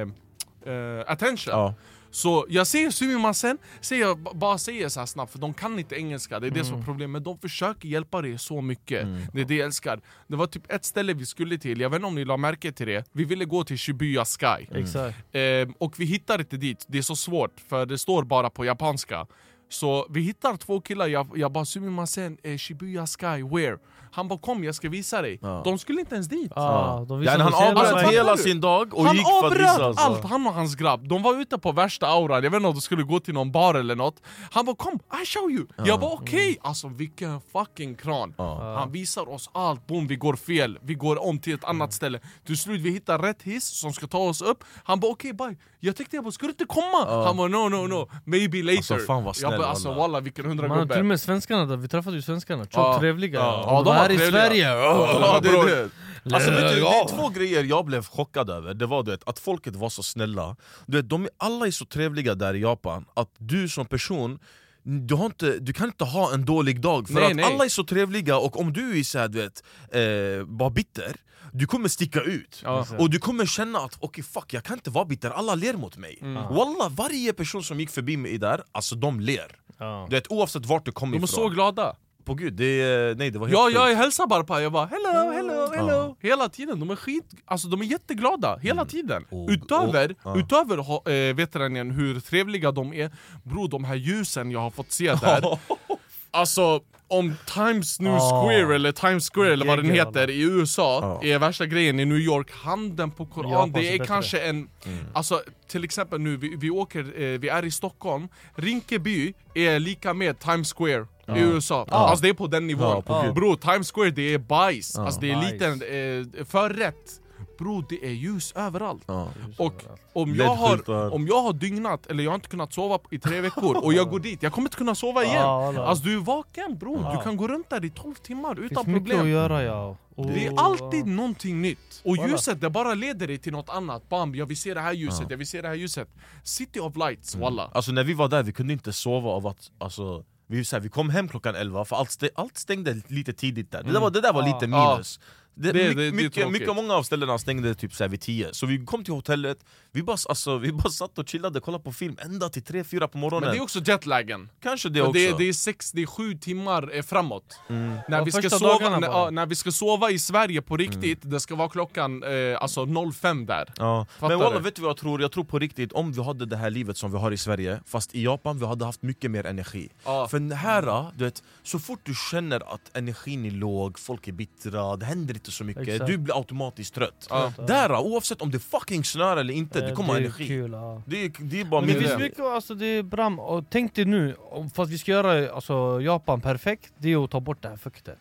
[0.75, 1.53] eh, attention.
[1.55, 1.75] Ja.
[2.11, 6.47] Så jag ser sumimasen, säger bara säger så snabbt för de kan inte engelska, det
[6.47, 6.71] är det Mm.
[6.73, 7.11] som är problemet.
[7.13, 10.01] Men de försöker hjälpa dig så mycket, det är det jag älskar.
[10.27, 12.73] Det var typ ett ställe vi skulle till, jag vet inte om ni la märke
[12.73, 14.67] till det, vi ville gå till Shibuya Sky.
[14.75, 15.17] Exakt.
[15.33, 18.65] Ehm, och vi hittar inte dit, det är så svårt för det står bara på
[18.65, 19.27] japanska.
[19.69, 23.79] Så vi hittar två killar, jag, jag bara sumimasen, eh, Shibuya Sky, where?
[24.13, 25.39] Han bara kom jag ska visa dig.
[25.43, 25.63] Ja.
[25.65, 26.53] De skulle inte ens dit.
[26.57, 29.87] Ja, de Ja, han avbröt hela sin dag och han gick för att visa avbröt
[29.87, 30.05] alltså.
[30.05, 31.09] allt, han och hans grabb.
[31.09, 33.53] De var ute på värsta auran, jag vet inte om de skulle gå till någon
[33.53, 34.23] bar eller något.
[34.51, 35.67] Han bara kom, I show you!
[35.85, 36.59] Jag bara okej!
[36.63, 38.35] Alltså vilken fucking kran.
[38.77, 42.21] Han visar oss allt, boom vi går fel, vi går om till ett annat ställe.
[42.47, 44.65] Till slut vi hittar rätt hiss som ska ta oss upp.
[44.85, 45.57] Han bara okej bye.
[45.83, 47.25] Jag tänkte jag bara, ska du inte komma?
[47.25, 48.77] Han bara no no no, maybe later.
[48.77, 51.67] Alltså, fan vad jag snäll, bara alltså walla vilken hundra Man, till och med svenskarna
[51.67, 52.99] där, vi träffade ju svenskarna, tjockt Ja.
[53.01, 53.41] trevliga.
[53.53, 54.19] Och Ja, de var här i.
[54.19, 54.69] Sverige!
[54.69, 55.91] Ja, det är det.
[56.35, 59.29] Alltså, vet du, det är två grejer jag blev chockad över, det var du vet,
[59.29, 62.61] att folket var så snälla du vet, de är, Alla är så trevliga där i
[62.61, 64.39] Japan, att du som person
[64.83, 67.45] du, har inte, du kan inte ha en dålig dag, för Nej, att nej.
[67.45, 71.17] alla är så trevliga och om du är så här, du vet, eh, bara bitter
[71.53, 72.87] du kommer sticka ut, Ja.
[72.99, 75.97] och du kommer känna att okej fuck jag kan inte vara bitter, alla ler mot
[75.97, 76.19] mig.
[76.51, 79.57] Wallah, varje person som gick förbi mig där, alltså de ler.
[79.79, 80.07] Ja.
[80.11, 81.45] du vet, Oavsett vart du kommer De är ifrån.
[81.45, 81.97] så glada.
[82.25, 85.31] På gud, det, nej, det var helt Ja, jag hälsar bara på jag bara hello,
[85.33, 86.17] hello, hello.
[86.21, 88.57] Hela tiden, de är skit, alltså de är jätteglada.
[88.63, 89.25] Hela tiden.
[89.31, 90.39] Och- Utöver, och- ja.
[90.39, 93.11] utöver ha- eh, vet du igen, hur trevliga de är?
[93.43, 95.59] Bro, de här ljusen jag har fått se där.
[96.33, 96.81] Alltså,
[97.11, 98.43] om Times New Ja.
[98.43, 101.29] Square eller Times Square eller vad den heter i USA Ja.
[101.29, 104.69] är värsta grejen i New York, handen på Koran, det är kanske en...
[105.13, 110.15] Alltså till exempel nu, vi, vi åker, eh, vi är i Stockholm, Rinkeby är lika
[110.15, 111.87] med Times Square i USA.
[111.91, 113.03] Alltså det är på den nivån.
[113.07, 113.33] Ja.
[113.35, 117.21] Bro, Times Square det är bajs, alltså det är liten eh, förrätt.
[117.61, 119.03] Bro, det är ljus överallt.
[119.07, 119.29] Ja.
[119.57, 123.19] Och om jag, har, om jag har dygnat, eller jag har inte kunnat sova i
[123.19, 125.43] tre veckor, och jag går dit, jag kommer inte kunna sova igen.
[125.43, 125.85] Ja.
[125.87, 128.87] Alltså du är vaken bro, du kan gå runt där i 12 timmar utan finns
[128.87, 129.29] mycket att problem.
[129.29, 129.97] göra ja.
[130.17, 132.03] Det är alltid någonting nytt.
[132.05, 134.09] Och ljuset det bara leder dig till något annat.
[134.09, 136.09] Bam, jag vill se det här ljuset, jag vill se det här ljuset.
[136.43, 137.71] City of lights, walla.
[137.75, 140.81] Alltså när vi var där, vi kunde inte sova av att alltså, vi, så här,
[140.81, 143.83] vi kom hem klockan 11 för allt, stä, allt stängde lite tidigt där.
[143.83, 145.21] Det där var, det där var lite minus.
[145.63, 146.53] Det, Det- my- det- det är mycket, tråkigt.
[146.53, 149.59] mycket, många av ställena stängde typ så här vid 10 Så vi kom till hotellet,
[149.93, 153.19] vi bara, alltså, vi bara satt och chillade, kollade på film ända till 3-4 på
[153.19, 154.49] morgonen Men det är också jetlagen.
[154.63, 157.61] Kanske det För också det, är, det är sex, det är sju timmar eh, framåt.
[157.69, 161.19] När, Ja, vi ska sova, när, ja, när vi ska sova i Sverige på riktigt,
[161.23, 163.73] det ska vara klockan eh, alltså 05 där.
[163.77, 164.07] Ja.
[164.21, 165.21] Men walla, vet du vad jag tror?
[165.23, 167.81] Jag tror på riktigt, om vi hade det här livet som vi har i Sverige
[167.87, 170.29] Fast i Japan, vi hade haft mycket mer energi Ja.
[170.29, 174.97] För här, du vet, så fort du känner att energin är låg, folk är bittra,
[174.97, 176.07] det händer inte så mycket Exakt.
[176.07, 177.53] Du blir automatiskt trött Ja.
[177.67, 181.03] Där, oavsett om det fucking snöar eller inte, det kommer är energi Kul, ja.
[181.07, 182.19] det, är, det är bara Men det finns det.
[182.19, 186.01] mycket, alltså det är bram, och tänk dig nu, om- att vi ska göra alltså,
[186.03, 188.19] Japan perfekt, det är att ta bort det här fuktet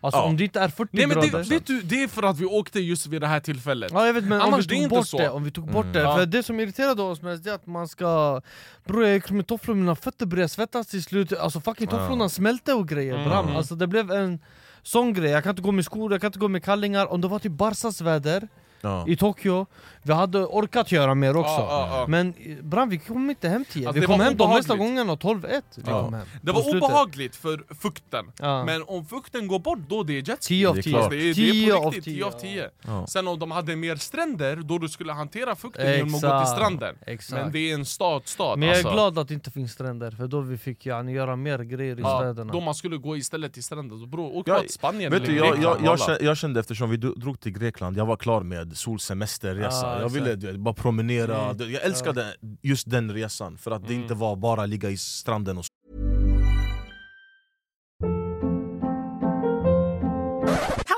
[0.00, 0.24] Alltså Ja.
[0.24, 2.38] om det inte är 40 Nej men grader det, vet du, det är för att
[2.38, 3.90] vi åkte just vid det här tillfället.
[3.94, 5.18] Ja jag vet men om Annars det är vi tog inte bort så.
[5.18, 6.16] det, om vi tog bort det, Ja.
[6.16, 8.40] för det som irriterade oss mest är att man ska
[8.84, 12.74] Bror jag gick med tofflor, mina fötter började svettas till slut, alltså fucking tofflorna smälte
[12.74, 13.28] och grejer Mm.
[13.28, 13.56] bram.
[13.56, 14.38] Alltså det blev en
[14.86, 17.20] sån grej, jag kan inte gå med skor, jag kan inte gå med kallingar, om
[17.20, 18.48] det var typ Barsas väder
[18.84, 19.04] ja.
[19.08, 19.66] i Tokyo,
[20.02, 22.04] vi hade orkat göra mer också Ja, ja, ja.
[22.08, 24.72] Men eh, bram vi kom inte hem 10, Alltså, vi det kom hem de mesta
[24.74, 24.96] obehagligt.
[24.96, 26.02] gångerna 12-1 vi Ja.
[26.04, 28.64] kom hem Det var obehagligt för fukten, Ja.
[28.64, 30.48] men om fukten går bort då det är jetski.
[30.54, 31.10] 10 av Det är 10 klart.
[31.10, 32.70] Det är, det är 10 på av riktigt 10 10 av 10.
[32.86, 33.06] Ja.
[33.06, 36.28] Sen om de hade mer stränder, då du skulle hantera fukten genom att gå till
[36.28, 36.94] Exakt, stranden.
[37.06, 37.42] exakt.
[37.42, 38.92] Men det är en stad, stad Men jag är alltså.
[38.94, 42.02] glad att det inte finns stränder, för då vi fick yani, göra mer grejer i
[42.02, 45.22] Ja, städerna då man skulle gå istället till stranden, så bror, åk till Spanien Vet
[45.22, 47.96] eller du, jag, jag, Grekland, jag, kände, jag kände eftersom vi dro- drog till Grekland,
[47.96, 49.86] jag var klar med solsemesterresa.
[49.86, 51.72] Ja, Jag ville du bara promenera, Mm.
[51.72, 55.64] Jag älskade just den resan För att det inte var bara ligga i stranden och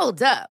[0.00, 0.55] Hold up.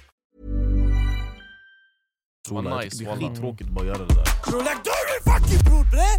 [2.49, 3.29] Nice, nice, det wallah.
[3.29, 4.23] skittråkigt bara att göra det där.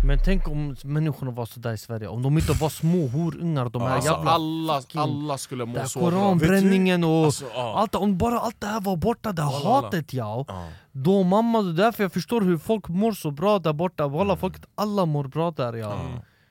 [0.03, 0.07] Du!
[0.07, 3.83] Men tänk om människorna var sådär i Sverige, om de inte var små horungar, de
[3.83, 4.31] här Alltså, jävla...
[4.31, 6.11] alla, alla skulle må så bra.
[6.11, 7.75] koranbränningen och Alltså, ja.
[7.79, 10.45] allt, om bara allt det här var borta, det här hatet ja.
[10.49, 10.69] Ja.
[10.93, 14.37] Då mamma, det är därför jag förstår hur folk mår så bra där borta, walla
[14.37, 15.97] folket, alla mår bra där ja.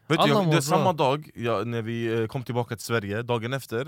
[0.08, 2.76] Vet du, Alla jag, mår det är samma dag, jag, när vi eh, kom tillbaka
[2.76, 3.88] till Sverige, dagen efter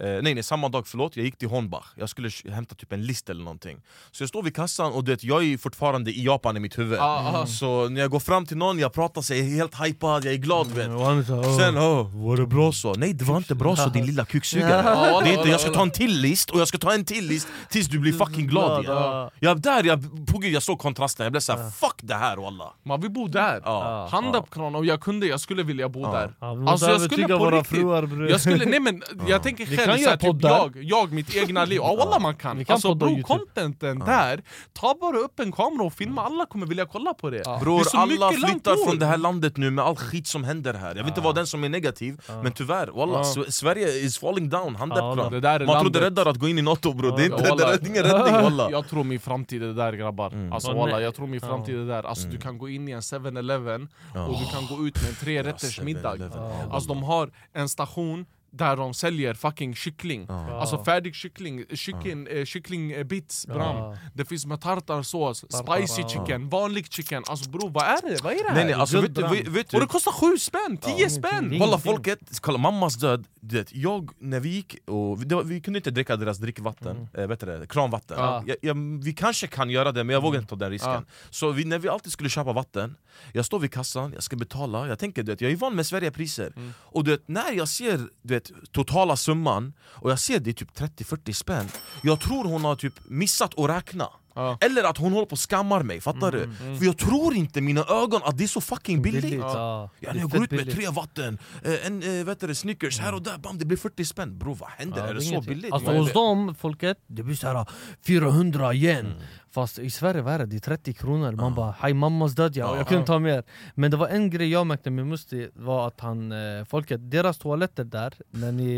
[0.00, 3.02] eh, Nej nej, samma dag, förlåt, jag gick till Hornbach Jag skulle hämta typ en
[3.06, 3.78] list eller någonting
[4.12, 6.98] Så jag står vid kassan och det, jag är fortfarande i Japan i mitt huvud
[6.98, 7.46] Ah, ah.
[7.46, 10.66] Så när jag går fram till någon, jag pratar sig helt hypad, jag är glad
[10.66, 12.94] vet är så, "Åh." Sen, oh, var det bra så?
[12.94, 15.60] Nej det var inte bra så din lilla kuksugare Ja, Det är inte, walla, jag
[15.60, 18.12] ska ta en till list och jag ska ta en till list tills du blir
[18.12, 19.30] fucking glad igen Ja.
[19.40, 22.72] Jag, där, jag, på gud, jag såg kontrasten, jag blev såhär fuck det här walla
[22.82, 23.60] Man vill bo där.
[23.64, 24.08] Ja.
[24.12, 26.34] Hand upp kranen, och jag kunde, jag skulle vilja bo där.
[26.40, 28.30] Ja, vi måste övertyga våra fruar, bror.
[28.30, 30.50] jag skulle, nej men jag tänker Vi själv kan göra typ poddar.
[30.50, 32.58] jag, jag, mitt egna liv, ja wallah man kan.
[32.58, 36.66] Vi kan alltså bro, contenten där, ta bara upp en kamera och filma, alla kommer
[36.66, 37.36] vilja kolla på det.
[37.38, 40.44] det Bror, är så alla flyttar från det här landet nu med all skit som
[40.44, 40.88] händer här.
[40.88, 44.76] Jag vill inte vara den som är negativ, men tyvärr, wallah, Sverige is falling down,
[44.76, 46.02] hand Ja, det Man trodde landet.
[46.02, 48.70] räddare att gå in i NATO bror, det är, inte, det är ingen räddning wallah.
[48.70, 50.32] Jag tror min framtid är där grabbar.
[50.52, 52.02] Alltså Åh, wallah, jag tror min framtid är där.
[52.02, 53.88] Alltså du kan gå in i en 7-Eleven
[54.28, 56.16] och du kan gå ut med en tre rätters 7-Eleven, middag.
[56.34, 60.26] ja, Alltså de har en station där de säljer fucking kyckling.
[60.30, 63.96] Alltså färdig kyckling, kyckling, eh, kycklingbits bram.
[64.14, 66.08] Det finns med tartarsås, spicy ja.
[66.08, 67.22] chicken, vanlig chicken.
[67.26, 68.22] Alltså bror vad är det?
[68.22, 68.54] Vad är det här?
[68.54, 71.50] Nej nej, alltså vet vet, vet Och det kostar sju spänn, tio spänn!
[71.50, 75.60] det Kolla folket, kolla mammas död, du vet, jag, när vi gick, och, det vi
[75.60, 78.42] kunde inte dricka deras drickvatten, äh, vet du det, kranvatten Ja.
[78.46, 81.02] jag, jag, Vi kanske kan göra det men jag vågar inte ta den risken Ja.
[81.30, 82.96] Så vi, när vi alltid skulle köpa vatten,
[83.32, 85.86] jag står vid kassan, jag ska betala, jag tänker du vet, jag är van med
[85.86, 89.72] Sverigepriser Och du vet, när jag ser du vet, totala summan,
[90.02, 91.68] och jag ser det är typ 30-40 spänn
[92.02, 94.58] Jag tror hon har typ missat att räkna Ja.
[94.60, 96.50] Eller att hon håller på och skammar mig, fattar du?
[96.78, 99.90] För jag tror inte mina ögon att det är så fucking billigt, Billigt, ja.
[100.00, 100.74] Ja, Det jag går ut med billigt.
[100.74, 103.76] tre vatten, eh, en äh, vet du, det, Snickers här och där, bam det blir
[103.78, 104.98] 40 spänn Bro vad händer?
[104.98, 105.72] Ja, är det, är så billigt?
[105.72, 106.14] Alltså hos det?
[106.14, 107.66] dem, folket, det blir såhär
[108.06, 109.18] 400 igen Mm.
[109.56, 110.46] Fast i Sverige vad är det?
[110.46, 112.76] Det är 30 kronor, man bara hej mammas död ja, Ja.
[112.76, 113.42] jag kunde ta mer
[113.74, 117.38] Men det var en grej jag märkte med Musti, var att han, eh, folket, deras
[117.38, 118.72] toaletter där När ni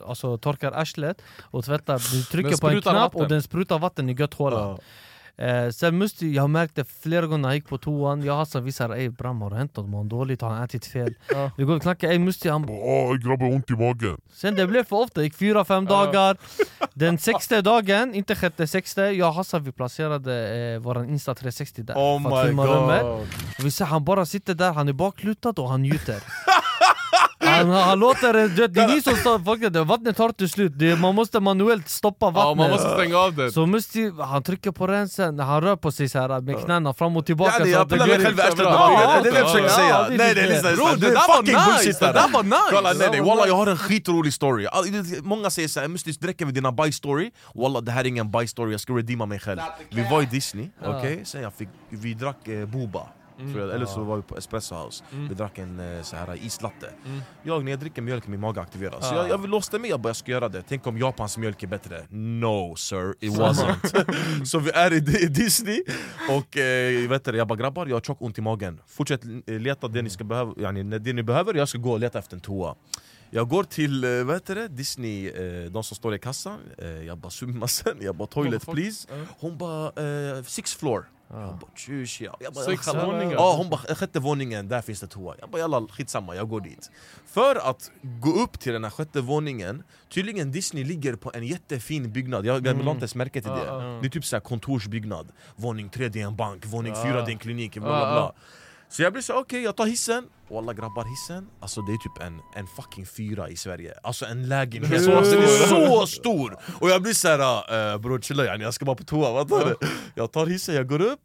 [0.00, 3.20] eh, alltså, torkar arslet och tvättar, du trycker på en knapp vatten.
[3.20, 4.78] och den sprutar vatten i götthålan
[5.38, 8.64] Eh, sen Musti, jag märkte flera gånger när jag gick på toan, jag och Hassan
[8.64, 9.88] vi sa ey Bram har det hänt något?
[9.88, 10.40] Mår han dåligt?
[10.40, 11.14] Har han ätit fel?
[11.56, 14.20] Vi går och knackar, ey Musti han bara Åh grabbar, ont i magen.
[14.32, 16.36] Sen det blev för ofta, det gick fyra, fem dagar
[16.94, 21.82] Den sexte dagen, inte sjätte, sexte Jag och Hassan vi placerade eh, våran Insta 360
[21.82, 23.28] där Oh för att filma rummet.
[23.58, 26.22] vi ser han bara sitter där, han är baklutad och han njuter
[27.56, 30.48] han, han låter, det- du vet, det är ni som står, det- vattnet tar till
[30.50, 33.52] slut, det, man måste manuellt stoppa vattnet Ja, man måste stänga av det.
[33.52, 37.16] Så Musti, han trycker på rensen, han rör på sig så här med knäna fram
[37.16, 39.38] och tillbaka Ja, det, så jag pillar mig själv i arslet, det är det jag
[39.40, 40.08] Ja, försöker ja, säga!
[40.08, 41.54] det är Nej nej lyssna, det där var fucking
[41.86, 42.56] nice, det där var nice.
[42.70, 43.48] Kolla, nej, nej, var walla nice.
[43.48, 44.66] jag har en skitrolig story.
[45.22, 47.30] Många säger såhär, måste det räcker med dina bajsstory.
[47.54, 49.60] Walla det här är ingen bajsstory, jag ska redeema mig själv.
[49.90, 51.20] Vi var i Disney, okej?
[51.24, 53.00] Sen jag fick, vi drack eh, boba
[53.38, 56.90] jag, eller så var vi på Espresso House, vi drack en eh, så här islatte.
[57.42, 59.08] Jag när jag dricker mjölk, min mage aktiveras.
[59.08, 60.62] Så jag, jag låste med, jag bara jag ska göra det.
[60.68, 62.06] Tänk om Japans mjölk är bättre.
[62.10, 64.44] No sir, it wasn't.
[64.44, 65.82] Så vi är i Di- Disney,
[66.30, 68.80] och eh, vet du, jag bara grabbar, jag har tjock ont i magen.
[68.86, 72.00] Fortsätt eh, leta det ni, ska behöva, yani, det ni behöver, jag ska gå och
[72.00, 72.74] leta efter en toa.
[73.30, 74.68] Jag går till eh, vad heter det?
[74.68, 75.32] Disney,
[75.68, 76.58] de som står i kassan,
[77.06, 79.08] jag bara summa sen, jag bara toilet please.
[79.40, 79.86] Hon bara
[80.36, 82.36] eh, six floor Jag bara tjus ja.
[82.40, 83.32] Jag bara, Sex våningar.
[83.32, 85.34] Ja, hon bara sjätte våningen, där finns det toa.
[85.40, 86.90] Jag bara jalla skitsamma, jag går dit.
[87.26, 92.12] För att gå upp till den här sjätte våningen, tydligen Disney ligger på en jättefin
[92.12, 92.84] byggnad, jag, jag Mm.
[92.84, 93.64] la inte ens märke till det.
[93.66, 93.98] Ja, ja.
[94.00, 95.28] Det är typ så här kontorsbyggnad.
[95.56, 97.04] Våning tre det är en bank, våning Ja.
[97.04, 98.12] fyra det är en klinik, bla bla ja.
[98.12, 98.32] bla.
[98.88, 101.96] Så jag blir så okej, jag tar hissen, och alla grabbar hissen, alltså det är
[101.96, 103.94] typ en, en fucking fyra i Sverige.
[104.02, 105.16] Alltså en lägenhet, Ja.
[105.16, 106.56] alltså, är så stor!
[106.80, 109.64] Och jag blir såhär, uh, bror chilla yani, jag ska bara på toa, vad tar
[109.64, 109.76] det?
[110.14, 111.20] Jag tar hissen, jag går upp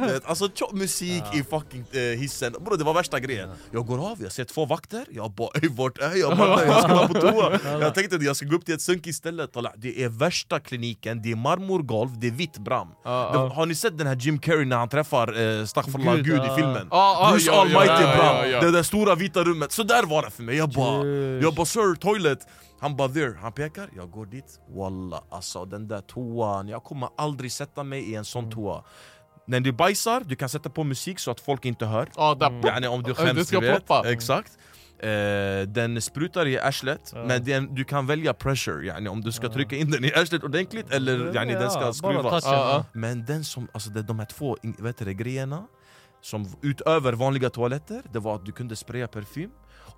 [0.12, 3.50] vet, Alltså musik i fucking eh, hissen, bro, det var värsta grejen.
[3.70, 6.38] Jag går av, jag ser två vakter, jag bara ey, vart är jag?
[6.38, 6.66] Mannen?
[6.66, 7.60] Jag ska bara på toa.
[7.80, 11.22] Jag tänkte att jag ska gå upp till ett sunkigt ställe, det är värsta kliniken,
[11.22, 12.88] det är marmorgolv, det är vitt bram.
[13.04, 13.48] Ja, ja.
[13.54, 16.52] Har ni sett den här Jim Carrey när han träffar eh, Staffurlah Gud, ja.
[16.52, 16.88] i filmen?
[16.90, 18.60] Ja, ja, ja, ja, Almighty ja, bram, ja, ja.
[18.60, 21.06] det där stora vita rummet, så där var det för mig, jag bara,
[21.42, 22.46] jag bara 'sir, toilet'
[22.80, 24.60] Han bara 'there' han pekar, jag går dit.
[24.76, 28.84] Walla alltså den där toan, jag kommer aldrig sätta mig i en sån toa
[29.46, 32.66] När du bajsar, du kan sätta på musik så att folk inte hör Ja, där
[32.66, 33.86] Yani om du Det skäms, ska du vet.
[33.86, 34.10] ploppa.
[34.12, 34.52] Exakt
[34.98, 39.48] Eh, den sprutar i arslet, men den, du kan välja pressure, yani, om du ska
[39.48, 42.44] trycka in den i arslet ordentligt eller yani, den Ja, ska bara skruvas.
[42.46, 42.84] Ja, ja.
[42.92, 45.64] Men den som, alltså de här två vet du, grejerna
[46.22, 49.50] som utöver vanliga toaletter, det var att du kunde spraya parfym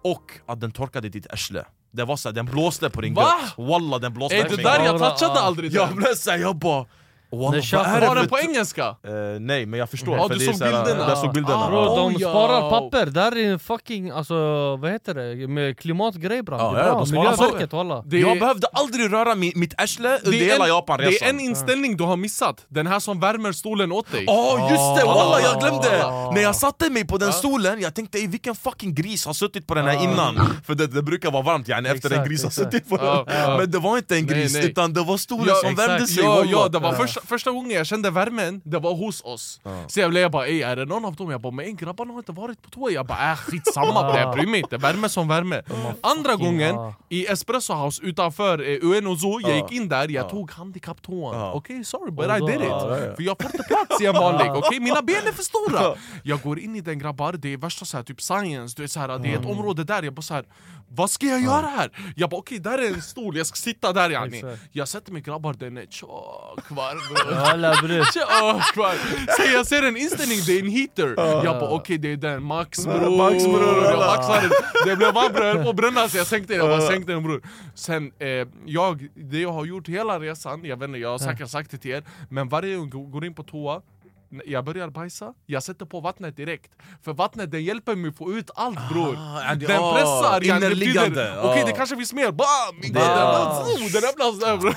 [0.02, 3.22] och att den torkade ditt arsle Det var så här, den blåste på din Va?
[3.56, 3.68] gött.
[3.68, 5.96] Walla den blåste Ey, det där jag touchade aldrig Jag den!
[5.96, 6.86] blev såhär, jag bara
[7.30, 8.82] Walla, Den vad köper- är det Var den för på engelska?
[8.86, 11.08] Eh, nej men jag förstår, Ja, för du det är såg så här- bilderna.
[11.08, 11.56] Jag såg bilderna.
[11.64, 11.70] Ah.
[11.70, 12.70] Bro, de Oh, sparar ja.
[12.70, 14.34] papper, där är en fucking, alltså
[14.76, 18.02] vad heter det, med klimatgrej bram Ja, Det är ja, bra, de sparar Miljöverket walla
[18.06, 21.40] Det Jag behövde aldrig röra mi, mitt arsle under hela en- Japanresan Det är en
[21.40, 24.24] inställning du har missat, den här som värmer stolen åt dig.
[24.26, 26.04] Ja just det, walla jag glömde!
[26.06, 26.30] Ah.
[26.34, 29.66] När jag satte mig på den stolen, jag tänkte "Ey, vilken fucking gris har suttit
[29.66, 30.02] på den här Ah.
[30.02, 30.40] innan?
[30.66, 33.56] För det, det brukar vara varmt yani, efter en Exakt, gris har suttit på den.
[33.58, 36.50] Men det var inte en gris, utan det var stolen som värmde sig Ja, walla.
[36.50, 40.10] ja, det var första, första gången jag kände värmen, det var hos oss Så jag
[40.10, 41.30] blev bara ey, är det någon av dem?
[41.30, 44.34] Jag bara men grabbarna har inte varit på toa Jag bara äh, skitsamma det, jag
[44.34, 45.62] bryr mig inte, värme som värme
[46.00, 46.94] Andra gången, ja.
[47.08, 49.54] i Espresso House utanför eh, och Zoo, jag Ja.
[49.56, 50.30] gick in där, jag Ja.
[50.30, 51.52] tog handikapptoan Ja.
[51.52, 53.14] Okej sorry but I did it ja, ja.
[53.16, 56.40] För jag får inte plats i en vanlig, okej mina ben är för stora Jag
[56.42, 59.00] går in i den grabbar, det är värsta så här, typ science, du är så
[59.00, 60.44] här, det är ett område där, jag bara så här.
[60.88, 61.90] Vad ska jag göra här?
[62.16, 64.42] Jag bara okej, där är en stol, jag ska sitta där yani.
[64.72, 68.94] Jag sätter mig grabbar, den är tjock bror Tjock var.
[69.36, 71.14] Så jag ser en inställning, det är en heater.
[71.44, 73.16] Jag bara okej det är den, max bror.
[73.16, 73.84] Max, bror.
[73.84, 74.50] Jag maxade.
[74.86, 76.88] Det blev varmt bror, jag höll på att bränna så jag sänkte den, jag bara
[76.88, 77.42] sänkte den bror.
[77.74, 78.28] Sen, eh,
[78.66, 81.78] jag, det jag har gjort hela resan, jag vet inte, jag har säkert sagt det
[81.78, 83.82] till er Men varje gång jag går in på toa
[84.46, 86.70] jag börjar bajsa, jag sätter på vattnet direkt
[87.02, 89.12] För vattnet den hjälper mig få ut allt bror
[89.54, 91.66] det- Den ah, pressar, det innerliggande, Okej ah.
[91.66, 92.46] det kanske finns mer, bam!
[92.96, 93.64] Ah.
[93.78, 94.76] den, den öppnas där bror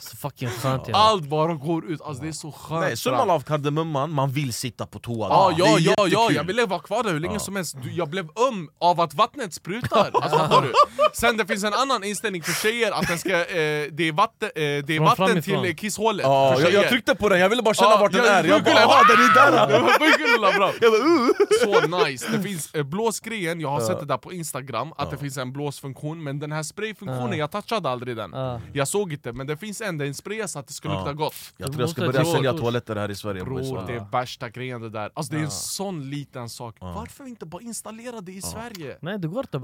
[0.00, 0.96] Så fucking skönt ja.
[0.96, 4.52] Allt bara går ut, alltså det är så skönt Nej, summan av kardemumman, man vill
[4.52, 7.40] sitta på toa Ja, Det ja, ja, ja, jag ville vara kvar där hur länge
[7.40, 7.76] som helst.
[7.82, 10.72] Du, Jag blev öm av att vattnet sprutar, alltså, fattar du?
[11.12, 14.50] Sen det finns en annan inställning för tjejer, att den ska, eh, det är vatten,
[14.54, 17.62] eh, det är vatten till eh, kisshålet för jag, jag tryckte på den, jag ville
[17.62, 18.44] bara känna Ja, vart den är.
[18.44, 19.70] Jag bara ah, den är där!
[20.80, 21.28] Jag bara, uh.
[21.62, 25.18] Så nice, det finns eh, blåsgrejen, jag har sett det där på instagram Att det
[25.18, 28.30] finns en blåsfunktion, men den här sprayfunktionen, jag touchade aldrig den.
[28.32, 28.60] Ja.
[28.72, 31.34] Jag såg inte, men det finns en, den sprayas så att det ska lukta gott.
[31.56, 34.80] Jag tror jag ska börja sälja toaletter här i Sverige Bror, det är värsta grejen
[34.80, 35.10] det där.
[35.14, 36.76] Alltså det är en sån liten sak.
[36.80, 38.98] Varför inte bara installera det i Sverige?
[39.00, 39.58] Nej det går inte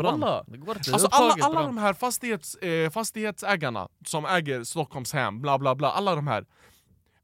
[0.77, 5.91] inte, Alltså alla, alla de här fastighets, eh, fastighetsägarna som äger Stockholmshem, bla bla bla,
[5.93, 6.47] alla de här.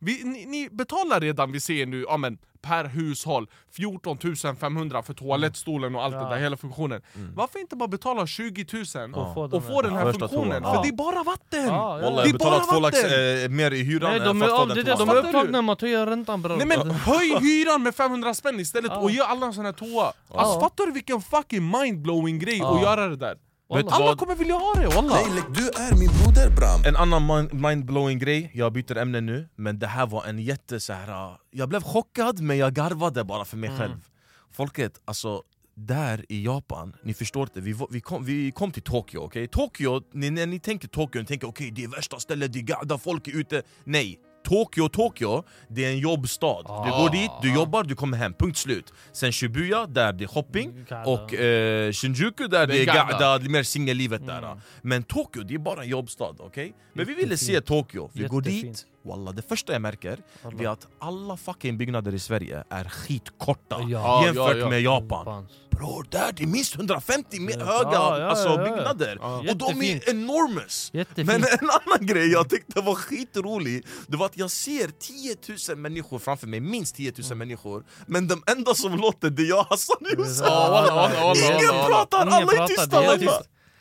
[0.05, 4.19] Vi, ni, ni betalar redan, vi ser nu, ja, men, per hushåll 14
[4.61, 7.03] 500 för toalettstolen och allt det där, hela funktionen.
[7.35, 9.88] Varför inte bara betala 20 000 Och få och den få där.
[9.88, 10.62] den här Första funktionen?
[10.62, 11.67] För det är bara vatten!
[11.67, 12.05] Ja, ja.
[12.05, 13.43] Walla, Det är jag betalar bara två lax vatten.
[13.45, 15.09] eh, mer i hyran Nej än de för är, att få av, den det, de
[15.09, 18.93] är upptagna med att höja räntan bror Nej men höj hyran med 500 spänn istället
[18.97, 20.12] och ge alla en sån här toa!
[20.35, 22.75] Alltså fattar du vilken fucking mindblowing grej Ja.
[22.77, 23.37] att göra det där?
[23.78, 24.18] Alla vad?
[24.18, 25.14] kommer vilja ha det walla!
[25.14, 26.80] Nej, du är min broder Bram.
[26.85, 30.80] En annan mind- mindblowing grej, jag byter ämne nu, men det här var en jätte
[30.80, 31.08] så här.
[31.30, 33.96] uh, Jag blev chockad men jag garvade bara för mig själv
[34.52, 35.42] Folket, alltså
[35.74, 39.48] där i Japan, ni förstår inte, vi, vi, kom, vi kom till Tokyo, okej?
[39.48, 42.62] Tokyo, ni, när ni tänker Tokyo, ni tänker okej det är värsta stället, det är
[42.62, 44.18] gadda, folk är ute Nej!
[44.44, 46.62] Tokyo, Tokyo, det är en jobbstad.
[46.62, 48.92] Du går dit, du jobbar, du kommer hem, punkt slut.
[49.12, 51.11] Sen Shibuya, där det är shopping, Gadda.
[51.11, 54.61] och eh, Shinjuku där det är gadda, det är mer singellivet där.
[54.83, 56.74] Men Tokyo, det är bara en jobbstad, okej?
[56.92, 58.87] Men vi ville se Tokyo, vi går dit, Jättefint.
[59.05, 60.18] Walla, det första jag märker
[60.61, 64.24] är att alla fucking byggnader i Sverige är skitkorta Ja.
[64.24, 64.68] jämfört Ja, ja.
[64.68, 65.46] med Japan.
[65.76, 68.74] Bror, där det är minst 150 me- Ja, höga ja, ja, alltså, ja, ja.
[68.74, 69.18] byggnader.
[69.20, 69.37] Ja.
[69.50, 70.90] Och de är enormous!
[70.92, 71.26] Jättefint.
[71.26, 75.37] Men en annan grej jag tyckte var skitrolig, det var att jag ser 10
[75.68, 79.46] 000 människor framför mig, minst 10 000 människor Men de enda som låter det är
[79.46, 79.96] jag Hassan
[80.48, 83.02] walla, Ingen pratar, alla är tysta.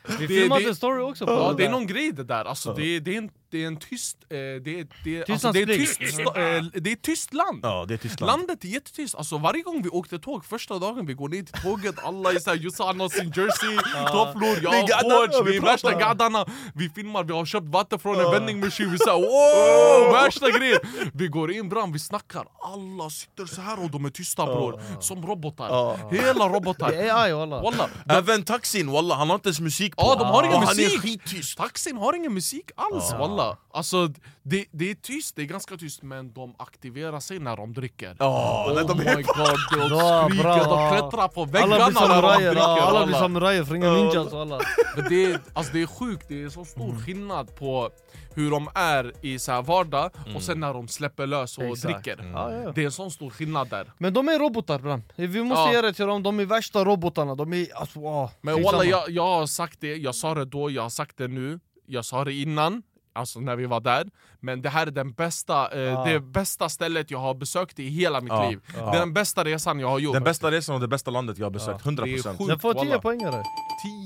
[0.08, 2.24] Vi Det- filmade det- en story också på Ja, det det är någon grej det
[2.24, 4.18] där, alltså, det, det, är en, det är en tyst...
[4.30, 4.40] Eh, det,
[4.80, 7.60] är- det, alltså, det, är tyst eh, det är ett tyst land!
[7.64, 11.06] Ja, det är Tyskland Landet är jättetyst, alltså varje gång vi åkte tåg första dagen
[11.06, 13.78] vi går ner till tåget, alla är såhär Jossan har sin jersey,
[14.12, 16.46] tofflor, jag har shorts, vi är värsta gaddarna.
[16.76, 20.80] Vi filmar, vi har köpt vatten från en vending machine, vi säger wow, värsta grejen!
[21.14, 24.82] Vi går in bram, vi snackar, alla sitter så här och de är tysta bror.
[25.00, 26.92] Som robotar, hela robotar.
[26.92, 27.62] Det är AI walla.
[27.62, 30.02] Walla, Även taxin walla, han har inte ens musik på.
[30.04, 31.02] Ja, de har ingen Och Han är musik.
[31.02, 31.58] skittyst.
[31.58, 33.41] Taxin har ingen musik alls walla
[33.74, 34.08] Alltså
[34.44, 38.16] det, det är tyst, det är ganska tyst men de aktiverar sig när de dricker
[38.20, 39.26] Ja, Oh när de my god,
[39.72, 40.56] de Bra, skriker, bra.
[40.66, 44.32] de klättrar på Alla väggarna när de dricker ja, alla blir samurajer för inga ninjas
[44.34, 44.60] walla.
[44.96, 47.90] Men det, är, alltså det är sjukt, det är så stor skillnad på
[48.36, 52.04] hur de är i så här vardag och sen när de släpper lös och Exakt.
[52.06, 52.72] dricker Ja, ja.
[52.76, 55.04] Det är en sån stor skillnad där Men de är robotar bram.
[55.16, 55.74] Vi måste Ja.
[55.74, 57.36] ge det till dem, de är värsta robotarna.
[57.36, 58.30] De är alltså, wow.
[58.42, 61.28] Men walla, jag, jag har sagt det, jag sa det då, jag har sagt det
[61.28, 62.84] nu Jag sa det innan,
[63.14, 64.10] alltså när vi var där.
[64.40, 68.22] Men det här är den bästa, eh, det bästa stället jag har besökt i hela
[68.22, 68.60] mitt Ja, liv.
[68.74, 70.14] Det är den bästa resan jag har gjort.
[70.14, 72.60] Den bästa resan och det bästa landet jag har besökt, Det är 100% sjukt Den
[72.60, 73.02] får 10 walla.
[73.02, 73.44] poängare.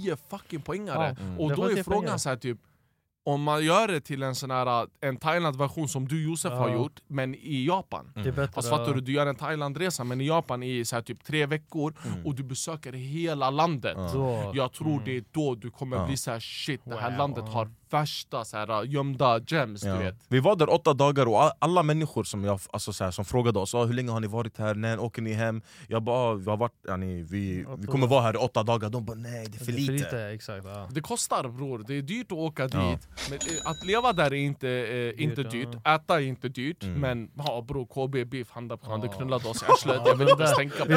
[0.04, 1.16] 10 fucking poängare!
[1.20, 1.44] Ja.
[1.44, 2.20] Och Det då är 10 frågan poängare.
[2.20, 2.58] så här typ
[3.28, 7.00] om man gör det till en sån här en Thailand-version som du Josef har gjort,
[7.08, 8.12] men i Japan.
[8.16, 8.50] Det är bättre.
[8.56, 11.46] Alltså fattar du, du gör en Thailandresa men i Japan i så här typ tre
[11.46, 11.94] veckor
[12.26, 13.98] och du besöker hela landet.
[14.54, 17.70] Jag tror det är då du kommer bli så här shit, det här landet har
[18.00, 19.94] värsta så här, gömda gems Ja.
[19.94, 23.04] du vet Vi var där åtta dagar och all- alla människor som, jag, alltså så
[23.04, 25.62] här, som frågade oss ah, hur länge har ni varit här, när åker ni hem?
[25.88, 28.90] Jag bara ah, vi, har varit, yani, vi, vi kommer vara här i åtta dagar,
[28.90, 30.66] de bara nej det är för Det är lite, exakt.
[30.66, 30.88] Ja.
[30.92, 32.68] Det kostar bror, det är dyrt att åka Ja.
[32.90, 36.50] dit Men eh, att leva där är inte, eh, inte Dyrt, dyrt, äta är inte
[36.50, 37.00] dyrt Mm.
[37.02, 39.12] Men ja bror, KB beef, han, han ja.
[39.12, 40.96] knullade oss i arslet Jag vill inte ens tänka på det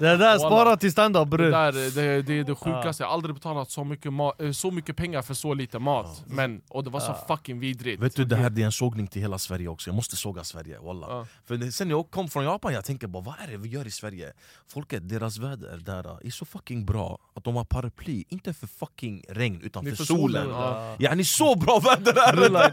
[0.00, 0.10] det.
[0.10, 1.50] Det där, spara till standup Det, bror.
[1.50, 4.96] där, det, det är det sjukaste, jag har aldrig betalat så mycket, eh, så mycket
[4.96, 8.36] pengar för så lite mat Men, Och det var så fucking vidrigt Vet du, det
[8.36, 11.10] här det är en sågning till hela Sverige också, jag måste såga Sverige wallah.
[11.10, 11.26] Ja.
[11.44, 13.90] För sen jag kom från Japan, jag tänker bara vad är det vi gör i
[13.90, 14.32] Sverige?
[14.68, 19.24] Folket, deras väder där är så fucking bra att de har paraply, inte för fucking
[19.28, 20.96] regn utan för, för solen solen, ja.
[20.98, 22.72] Ja ni så bra väder är det där.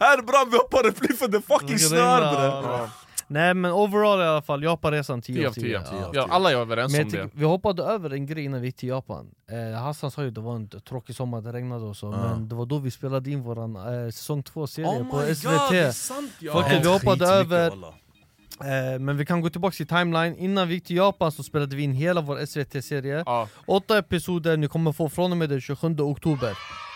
[0.00, 4.62] Här bra vi har paraply för det fucking Det Nej men overall i alla fall,
[4.62, 5.62] Japanresan 10 10 av av 10.
[5.62, 6.10] 10 Ja.
[6.14, 8.66] ja, Alla är överens Men om jag det vi hoppade över en grej innan vi
[8.66, 11.96] gick till Japan eh, Hassan sa ju det var en tråkig sommar, det regnade och
[11.96, 15.44] så Men det var då vi spelade in våran eh, säsong 2-serie Oh på SVT
[15.44, 16.52] god, det är sant ja!
[16.52, 17.94] Folk, vi hoppade över wallah.
[18.60, 21.76] Eh, men vi kan gå tillbaka till timeline, innan vi gick till Japan så spelade
[21.76, 25.60] vi in hela vår SVT-serie Ja, Åtta episoder, ni kommer få från och med den
[25.60, 26.48] 27 oktober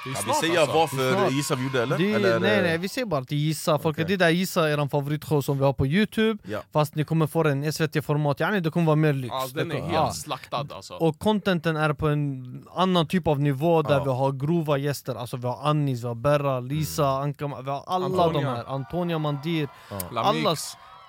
[0.06, 0.76] är Kan vi säga alltså.
[0.76, 1.28] vad Det är snart.
[1.28, 1.98] för gissa vi gjorde eller?
[1.98, 4.04] det, eller Nej nej, vi säger bara att gissa, folk Okej.
[4.08, 6.58] det där gissa er favoritshow som vi har på youtube Ja.
[6.72, 9.80] Fast ni kommer få den SVT-format, yani det kommer vara mer lyx Ja, den är
[9.80, 10.12] helt ja.
[10.12, 14.04] slaktad alltså Och contenten är på en annan typ av nivå där Ja.
[14.04, 17.84] vi har grova gäster, alltså vi har Annis, vi har Berra, Lisa, Anka, vi har
[17.86, 18.40] alla Antonia.
[18.40, 19.68] de här, Antonia Mandir
[20.12, 20.46] Lamix.
[20.46, 20.56] alla,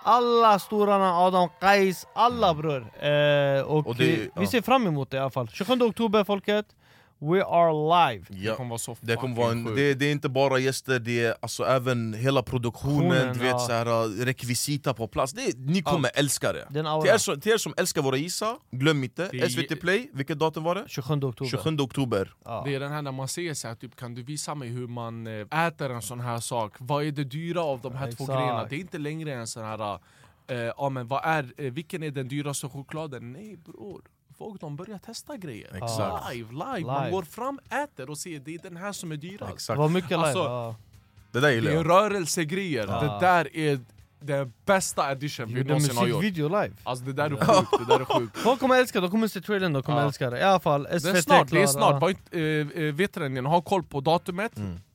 [0.03, 2.81] alla storarna, Adam Kais, alla bror.
[3.05, 4.41] Eh, Och, Och det- eh, ja.
[4.41, 5.47] vi ser fram emot det i alla fall.
[5.47, 6.65] 27 oktober folket,
[7.31, 7.71] we are
[8.13, 8.55] live Det Ja.
[8.55, 11.35] kommer vara så Det, kommer vara en, det, det är inte bara gäster, det är
[11.41, 13.59] alltså även hela produktionen, du vet, ja.
[13.59, 15.33] så här, rekvisita på plats.
[15.33, 16.67] Det, ni kommer älska det!
[16.69, 17.01] Den.
[17.01, 20.39] Till er, som, till er som älskar våra gissa, glöm inte, Det SVT Play, vilket
[20.39, 20.83] datum var det?
[20.87, 22.33] 27 oktober 27 oktober.
[22.45, 22.61] ja.
[22.65, 24.87] Det är den här när man säger så här, typ, kan du visa mig hur
[24.87, 26.73] man eh, äter en sån här sak?
[26.79, 28.39] Vad är det dyra av de här två Exakt.
[28.39, 28.65] grejerna?
[28.65, 29.99] Det är inte längre en sån här,
[30.47, 33.33] eh, ja men vad är, eh, vilken är den dyraste chokladen?
[33.33, 34.01] Nej bror,
[34.37, 36.33] folk de börjar testa grejer Exakt.
[36.33, 37.11] Live, live, man Live.
[37.11, 39.77] går fram, äter och ser det är den här som är dyrast Det Exakt.
[39.79, 40.75] var mycket live, Alltså, ja.
[41.31, 41.89] Det där gillar Det är jag.
[41.89, 43.01] rörelsegrejer, Ja.
[43.01, 43.79] det där är
[44.25, 47.71] den bästa edition Vi gjorde någonsin har gjort musikvideo live Alltså det där är sjukt,
[47.79, 50.05] det där är sjukt Folk kommer älska det, de kommer se trailern, de kommer Ja.
[50.07, 52.83] älska det I alla fall, SVT Det är snart, det är snart, var inte, eh,
[52.83, 54.51] eh, vet ni, ha koll på datumet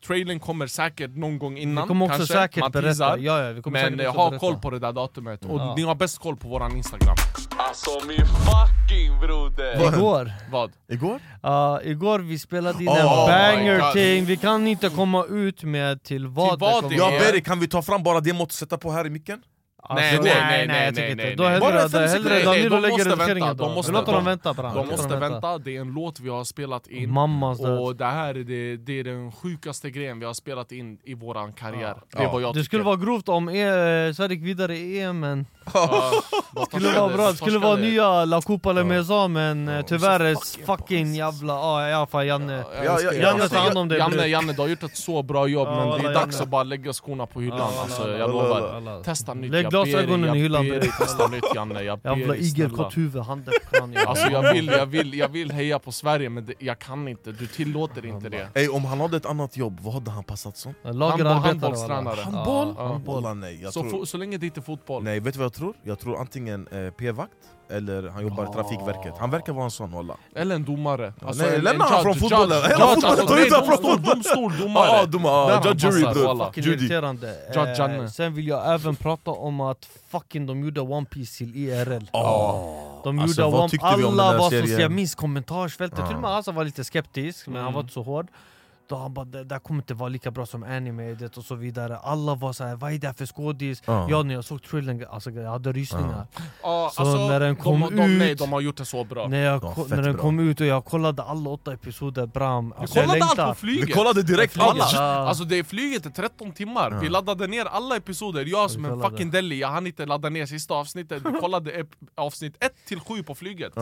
[0.07, 3.16] Trailern kommer säkert någon gång innan Vi kommer också kanske, säkert man berätta, teasar.
[3.18, 4.41] ja, ja, vi kommer Men säkert eh, också ha berätta.
[4.47, 5.74] koll på det där datumet, och Ja.
[5.76, 7.16] ni har bäst koll på våran instagram
[7.68, 9.96] Alltså min fucking broder!
[9.96, 10.72] Igår, Vad?
[10.88, 11.20] Igår?
[11.42, 13.92] Ja, igår vi spelade in Oh en my banger God.
[13.92, 17.10] ting, vi kan inte komma ut med till vad, Till vad kommer det Ja är-
[17.20, 17.20] vara.
[17.32, 19.42] Beri, kan vi ta fram bara det mått och sätta på här i micken?
[19.83, 21.24] Alltså, Nej, nej, nej, nej, jag tycker nej, inte.
[21.24, 21.53] nej, Då nej.
[21.53, 22.45] hellre, Bara då hellre.
[22.45, 23.68] Danilo de lägger måste redigeringen vänta, då.
[23.68, 24.49] de måste Låt honom vänta.
[24.53, 24.74] vänta Bram.
[24.74, 27.79] De måste vänta, det är en låt vi har spelat in Mammas död.
[27.79, 31.14] Och det här är, det, det är den sjukaste grejen vi har spelat in i
[31.14, 34.76] våran karriär Det är vad jag Det skulle vara grovt om e Sverige gick vidare
[34.76, 36.11] i EM men Ja,
[36.55, 39.83] de skulle vara bra, de det skulle vara nya La Copa Le Maison men eh,
[39.85, 42.64] tyvärr är fucking jävla, ja i alla fall Janne.
[43.22, 44.26] Janne tar hand om det Janne.
[44.26, 46.93] Janne, du har gjort ett så bra jobb men det är dags att bara lägga
[46.93, 49.03] skorna på hyllan alltså, jag lovar.
[49.03, 50.80] Testa nytt, jag ber glasögonen i jag hyllan, ber bror.
[50.80, 55.28] dig testa nytt Janne, jag ber Jävla igelkotthuvud, jag Alltså jag vill, jag, vill, jag
[55.28, 58.84] vill heja på Sverige men det, jag kan inte, du tillåter inte det Ey, om
[58.84, 60.74] han hade ett annat jobb, vad hade han passat som?
[60.82, 62.20] Lagerarbetare handbollstränare.
[62.20, 62.74] Handboll?
[62.78, 62.86] Ja.
[62.86, 63.36] Handboll?
[63.36, 64.04] Nej, jag så, tror...
[64.04, 65.74] så länge det inte är fotboll Nej, vet du vad jag tror?
[65.82, 67.32] Jag tror antingen eh, p-vakt
[67.70, 69.14] eller han jobbar i Trafikverket.
[69.18, 70.16] Han verkar vara en sån walla.
[70.34, 72.56] Eller en domare Alltså, nej, en- lämna en han från judge, fotbollen.
[72.58, 74.22] judge, Hela judge, fotbollen, alltså, ta nej, ut han från domstol, fotbollen.
[74.22, 76.58] domstol, domare Ja, domare, ja, han jury bror.
[76.58, 77.34] irriterande.
[77.54, 81.56] Judge Eh, sen vill jag även prata om att fucking de gjorde One Piece till
[81.56, 82.04] IRL.
[82.12, 83.00] Åh.
[83.04, 84.80] De Alltså, gjorde vad One tyckte vi om den alla där var så, serien?
[84.80, 86.38] jag minns kommentarsfältet, till och med Ja.
[86.38, 87.74] Asa var lite skeptisk men han Mm.
[87.74, 88.26] var inte så hård.
[88.89, 91.55] Då han bara det där kommer inte vara lika bra som anime det och så
[91.55, 91.97] vidare.
[91.99, 93.82] Alla var såhär, vad är det här för skådis?
[93.86, 94.07] Ja.
[94.11, 96.26] Ja när jag såg trailern, alltså jag hade rysningar.
[96.62, 99.05] Ja, Så alltså, när den kom de, de, Nej, ut- de har gjort det så
[99.05, 100.22] bra När, jag, Ja, när den bra.
[100.22, 102.68] kom ut och jag kollade alla åtta episoder Bram.
[102.68, 103.89] Vi Alltså, jag kollade allt på flyget!
[103.89, 104.84] Vi kollade direkt alla!
[104.93, 105.01] Ja.
[105.01, 109.03] Alltså det är flyget är 13 timmar, vi laddade ner alla episoder, jag som en
[109.03, 113.22] fucking deli, jag hann inte ladda ner sista avsnittet, vi kollade avsnitt 1 till 7
[113.22, 113.72] på flyget.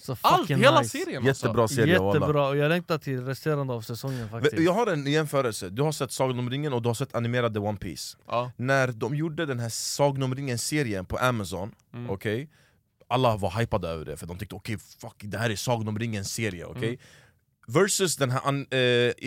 [0.00, 0.98] Så Allt, hela nice.
[0.98, 1.76] serien Jättebra alltså.
[1.76, 2.14] serie walla.
[2.14, 4.58] Jättebra, och jag längtar till resterande av säsongen faktiskt.
[4.62, 7.60] Jag har en jämförelse, du har sett Sagan om ringen och du har sett animerade
[7.60, 8.52] One Piece Ja.
[8.56, 12.10] När de gjorde den här Sagan om ringen-serien på Amazon, Mm.
[12.10, 12.48] okej
[13.08, 15.98] Alla var hypade över det för de tyckte okej fuck det här är Sagan om
[15.98, 16.98] ringen-serie, okej Mm.
[17.68, 18.78] Versus den här an- eh,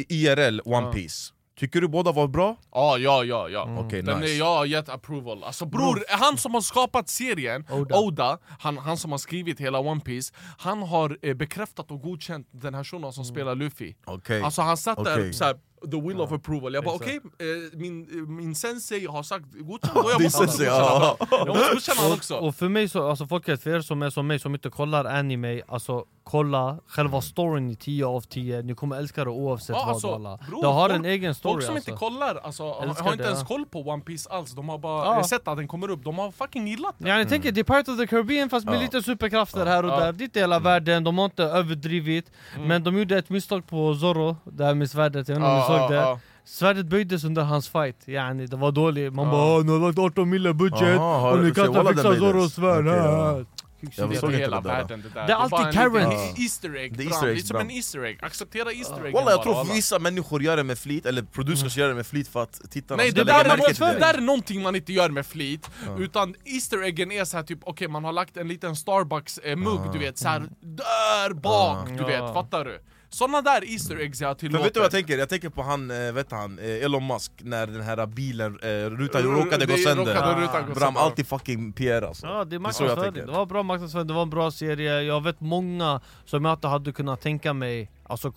[0.09, 0.91] IRL One Ja.
[0.93, 2.56] Piece Tycker du båda var bra?
[2.72, 3.78] Ja, ja, ja, ja.
[3.80, 5.43] Okej, Den nice är, jag har gett approval.
[5.43, 7.99] Alltså bror, han som har skapat serien, Oda.
[7.99, 12.47] Oda, han, han som har skrivit hela One Piece han har eh, bekräftat och godkänt
[12.51, 13.93] den här shunon som spelar Luffy.
[14.06, 15.34] Okej Alltså han satt där Okej.
[15.34, 15.56] såhär,
[15.91, 16.73] the will of approval.
[16.73, 20.65] Jag bara okej, eh, min, eh, min sensei har sagt godkänt, då jag måste sensei,
[20.65, 21.17] godkänna ja.
[21.31, 22.36] Jag måste godkänna han också.
[22.36, 25.05] Och för mig, så, alltså folket, för er som är som mig som inte kollar
[25.05, 29.84] anime, alltså kolla själva storyn i 10 av 10, ni kommer älska det oavsett Ja,
[29.86, 30.38] vad alltså, alla.
[30.49, 31.91] bror, Det har folk- en egen story Folk som alltså.
[31.91, 33.45] inte kollar, alltså, har inte det, ens ja.
[33.45, 35.23] koll på One Piece alls, de har bara Ja.
[35.23, 37.07] sett att den kommer upp, de har fucking gillat den.
[37.09, 38.79] Ja, jag tänker det är Pirates of the Caribbean fast med Ja.
[38.81, 39.99] lite superkrafter här och Ja.
[39.99, 42.67] där, det är inte hela världen, de har inte överdrivit Mm.
[42.67, 45.61] Men de gjorde ett misstag på Zorro, det här med svärdet, jag vet inte ni
[45.80, 46.19] såg det.
[46.45, 49.32] Svärdet böjdes under hans fight, yani det var dåligt, man Ja.
[49.32, 52.15] bara "Åh, ni har lagt 18 mille budget Aha, har och ni kan inte fixa.
[52.15, 53.43] Zorros svärd Okej, ah." ja.
[53.86, 55.28] Det Jag är såg hela världen det där.
[55.28, 56.11] Det är alltid bara en liten Karen.
[56.11, 57.71] e- Easter egg, Det är som en.
[57.71, 61.21] Easter egg, acceptera Easter eggen Walla jag tror vissa människor gör det med flit, eller
[61.21, 63.74] producers gör det med flit för att tittarna Nej ska det lägga där, märke är,
[63.74, 65.69] till det det där är någonting man inte gör med flit,
[65.99, 69.99] utan Easter eggen är så här typ, okej man har lagt en liten Starbucks-mugg du
[69.99, 72.80] vet, så här, där bak, du vet, fattar du?
[73.14, 75.18] Såna där Easter eggs jag För tillåter vet du vad jag tänker?
[75.18, 78.68] Jag tänker på han, eh, vet han, eh, Elon Musk när den här bilen, eh,
[78.89, 80.76] rutan råkade gå Det sönder.
[80.76, 82.28] Bram, alltid fucking PR alltså.
[82.28, 83.32] Ja det är Det är så jag marknadsföring, tänker.
[83.32, 85.01] det var bra marknadsföring, det var en bra serie.
[85.01, 88.34] Jag vet många som jag inte hade kunnat tänka mig Alltså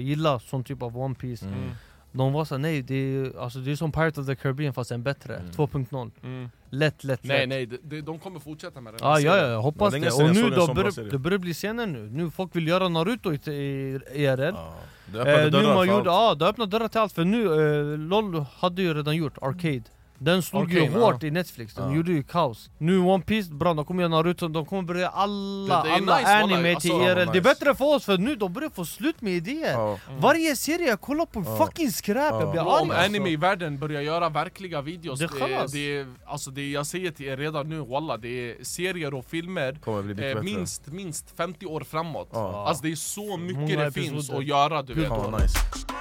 [0.00, 1.46] gilla sån typ av One Piece.
[1.46, 1.70] Mm.
[2.16, 4.90] De var såhär nej, det är, alltså, det är som Pirates of the Caribbean fast
[4.90, 6.50] en bättre, 2.0 Mm.
[6.70, 9.36] Lätt, lätt, Nej lätt nej, de, de, de kommer fortsätta med den här Ah, ja,
[9.36, 10.10] ja, jag hoppas det.
[10.10, 11.10] Och nu då, sån bra bör, serie.
[11.10, 12.10] det börjar bli scener nu.
[12.10, 14.40] Nu folk vill göra Naruto i, i IRL.
[14.40, 14.74] Ja,
[15.06, 16.40] det öppnade Eh, nu dörrar man gjorde, allt.
[16.40, 17.12] ja, det öppnar dörrar till allt.
[17.12, 19.82] För nu, eh, LOL hade ju redan gjort Arcade.
[20.18, 21.28] Den slog ju Arcane, hårt ja.
[21.28, 21.96] i Netflix, den Ja.
[21.96, 22.70] gjorde ju kaos.
[22.78, 25.96] Nu One Piece bra, de kommer göra Naruto, de kommer börja alla, Det- det är
[25.96, 26.80] alla nice, anime wallah.
[26.80, 27.18] till Alltså, IRL.
[27.18, 27.32] nice.
[27.32, 29.72] Det är bättre för oss för nu de börjar få slut med idéer.
[29.72, 29.98] Ja.
[30.18, 31.56] Varje serie jag kollar på Ja.
[31.66, 33.04] fucking skräp, jag blir arg om alltså.
[33.04, 37.68] anime-världen börjar göra verkliga videos, Det det, det, alltså det jag säger till er redan
[37.68, 41.80] nu, walla, det är serier och filmer Kommer bli mycket eh, minst, minst 50 år
[41.80, 42.28] framåt.
[42.32, 42.64] Ja.
[42.68, 44.38] Alltså det är så mycket Många det finns episoder.
[44.38, 45.10] att göra du vet.
[45.10, 45.95] Nice På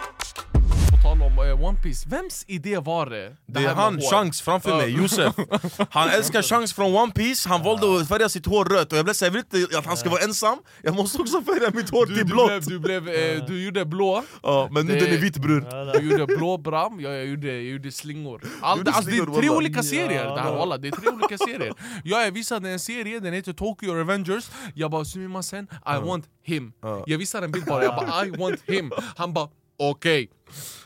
[1.05, 3.35] tal om eh, One Piece, vems idé var det?
[3.45, 4.01] Det är här med han?
[4.01, 4.77] Chans framför Ja.
[4.77, 5.35] mig, Josef.
[5.89, 7.49] Han älskar Chans från One Piece.
[7.49, 8.91] Han valde att färga sitt hår rött.
[8.91, 10.57] Och jag blev såhär, jag vill inte att han ska vara ensam.
[10.81, 12.47] Jag måste också färga mitt hår Du, till du, blått.
[12.47, 15.91] blev, du, blev, eh, du gjorde blå, Ja, men nu Det- den är vit bror.
[15.99, 18.41] Du gjorde blå bram, jag, jag, gjorde, jag gjorde slingor.
[18.61, 20.91] Allt, gjorde alltså, Det är tre olika serier Ja, det här det- walla, det är
[20.91, 21.73] tre olika serier.
[22.03, 24.49] Jag visade en serie, den heter Tokyo Revengers.
[24.73, 26.73] Jag bara sumimasen, I want him.
[27.05, 28.91] Jag visade en bild bara, jag bara I want him.
[29.17, 29.47] Han bara
[29.77, 30.29] okej.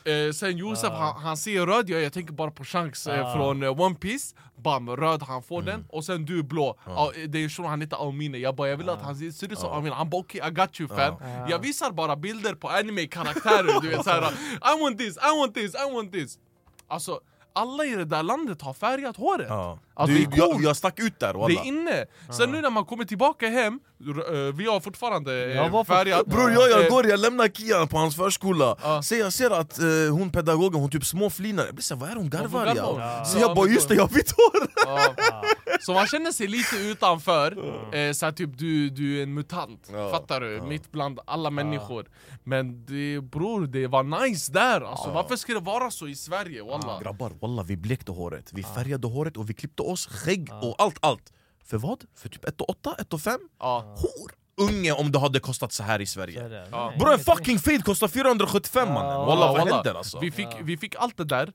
[0.06, 3.64] Eh, Sen Josef, han, han ser röd, jag, jag tänker bara på Shanks eh, från
[3.64, 4.36] eh, One Piece.
[4.64, 6.80] Bam, röd, han får den, och sen du blå.
[6.86, 9.60] Ja, Det är så han heter Aomine, jag bara jag vill att han ser ut
[9.60, 11.16] som Aomine Han bara okej, I got you fam.
[11.50, 14.22] Jag visar bara bilder på anime-karaktärer, du vet såhär
[14.76, 16.38] I want this, I want this, I want this.
[16.88, 17.20] Alltså,
[17.60, 19.46] alla i det där landet har färgat håret.
[19.50, 19.80] Ja.
[19.94, 21.62] Alltså, du, det är jag, jag stack ut där Det walla.
[21.62, 22.06] är inne.
[22.38, 23.80] Sen nu när man kommer tillbaka hem,
[24.30, 26.26] eh, vi har fortfarande Jag eh, för- färgat.
[26.26, 29.02] Bror jag, jag Eh, går, jag lämnar Kian på hans förskola, Ja.
[29.02, 32.14] så jag ser att eh, hon pedagogen, hon typ småflinar, jag blir såhär, vad är
[32.14, 33.26] det hon garvar ja?
[33.26, 34.68] Så Ja, jag bara just det, jag har vitt hår!
[34.86, 35.44] Ja.
[35.82, 37.52] Så man känner sig lite utanför,
[37.96, 40.56] eh, så här, typ du, du är en mutant, Ja, fattar du?
[40.56, 40.64] ja.
[40.64, 42.06] Mitt bland alla människor
[42.44, 45.10] Men det, bror, det var nice där alltså.
[45.12, 46.64] Varför ska det vara så i Sverige?
[46.64, 47.00] Walla?
[47.02, 50.98] Grabbar, walla vi blekte håret, vi färgade håret och vi klippte oss, skägg och allt,
[51.02, 51.34] allt
[51.66, 52.04] För vad?
[52.16, 53.40] För typ 1 8, 1 5?
[53.60, 53.96] Ja.
[53.98, 54.32] Hor!
[54.70, 56.94] Unge om det hade kostat så här i Sverige Ja.
[57.00, 60.20] Bror en fucking fade kostar 475 mannen, walla Ja, vad händer alltså?
[60.20, 61.48] Vi fick, vi fick allt det där,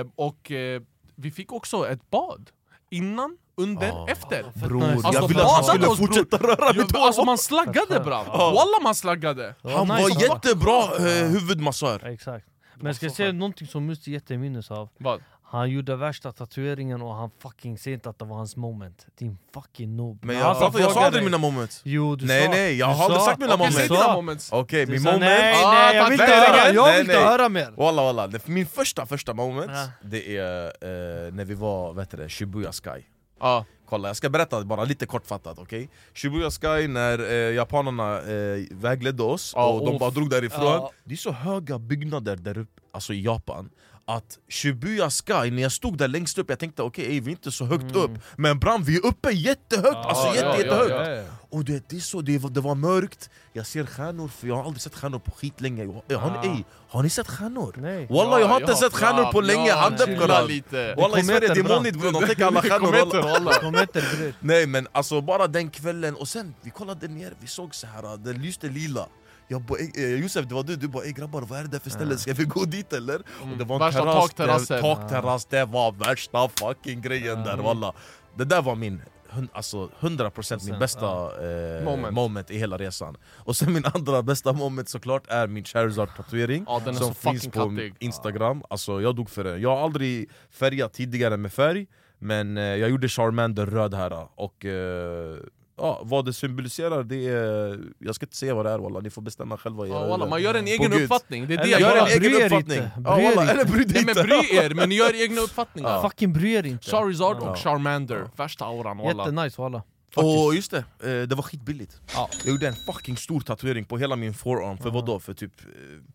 [0.00, 0.82] eh, och eh,
[1.16, 2.50] vi fick också ett bad
[2.90, 4.06] Innan, under, Ja.
[4.08, 6.06] efter Bror, Alltså, jag ville att han skulle oss, bror.
[6.06, 7.26] fortsätta röra mitt Ja, Alltså hår!
[7.26, 10.20] man slaggade bram, walla man slaggade Han var nice.
[10.22, 12.46] jättebra eh, huvudmassör Exakt.
[12.82, 14.88] Men jag ska säga någonting som Musti jätteminnes av.
[14.98, 15.22] Vad?
[15.44, 19.06] Han gjorde värsta tatueringen och han fucking säger inte att det var hans moment.
[19.18, 20.24] Din fucking noob.
[20.24, 22.50] Men jag, som varför, jag sa aldrig dig- mina moments Jo du Nej sa.
[22.50, 23.26] nej, jag du har aldrig sa.
[23.26, 26.04] sagt mina Okej, säg moments dina moments Okej, Du min moment nej, Ah, nej, jag
[26.04, 27.24] vill inte höra, jag Nej, vill inte nej.
[27.28, 27.70] höra mer!
[27.76, 29.88] Walla walla, min första första moment Ja.
[30.02, 33.02] Det är eh, när vi var, vet du Shibuya Sky
[33.42, 35.88] Ja, Kolla, jag ska berätta bara lite kortfattat, okej?
[36.14, 40.92] Shibuya Sky, när eh, japanerna eh, vägledde oss Ja, och de bara drog därifrån Ja.
[41.04, 43.70] Det är så höga byggnader där uppe, alltså i Japan
[44.04, 47.30] att Shibuya Sky, när jag stod där längst upp, jag tänkte okej, ey, vi är
[47.30, 50.90] inte så högt upp Men bram, vi är uppe jättehögt, alltså ja, jätte, ja, jättehögt
[50.90, 51.22] ja, ja.
[51.52, 54.56] Och du vet, det, är så, det, det var mörkt, jag ser stjärnor, för jag
[54.56, 57.74] har aldrig sett stjärnor på skitlänge Jag- har, ni, ey, har ni sett stjärnor?
[57.78, 58.06] Nej.
[58.10, 60.94] Walla jag har inte ja, sett stjärnor på länge, ja, handen chilla kolla lite.
[60.94, 64.34] Walla i Sverige det är molnigt bror, de täcker alla stjärnor.
[64.40, 68.16] Nej men alltså bara den kvällen, och sen vi kollade ner, vi såg så här,
[68.16, 69.06] det lyste lila.
[69.48, 71.78] Jag bara, eh, Josef det var du, du bara ey grabbar vad är det där
[71.78, 73.16] för ställe, ska vi gå dit eller?
[73.18, 74.76] Och det var en Värsta terrass, takterrassen.
[74.76, 77.92] det- takterrass, det var värsta fucking grejen där walla
[78.38, 79.02] Det där var min,
[79.52, 82.14] alltså 100% min bästa eh, Moment.
[82.14, 82.50] moment.
[82.50, 86.94] i hela resan Och sen min andra bästa moment såklart är min Charizard-tatuering Ja, den
[86.94, 87.94] Som så finns på kattig.
[87.98, 91.86] Instagram, alltså jag dog för det Jag har aldrig färgat tidigare med färg
[92.18, 95.36] Men eh, jag gjorde Charmander röd här och eh,
[95.76, 97.80] ja, vad det symboliserar det är...
[97.98, 100.42] Jag ska inte säga vad det är walla, ni får bestämma själva Ja, walla, man
[100.42, 101.02] gör en egen Gud.
[101.02, 102.78] uppfattning, det är det Eller jag Gör en egen uppfattning!
[102.78, 104.22] inte, Ja, walla, eller bry dig inte!
[104.22, 106.90] bry er, men ni gör egna uppfattningar Fucking bry er inte.
[106.90, 107.50] Charizard Ja.
[107.50, 109.82] och Charmander, värsta auran walla Jättenice walla.
[110.16, 112.28] Och just det, eh, det var skitbilligt Ja.
[112.44, 115.20] Jag gjorde en fucking stor tatuering på hela min forearm, för vad då?
[115.20, 115.66] För typ eh,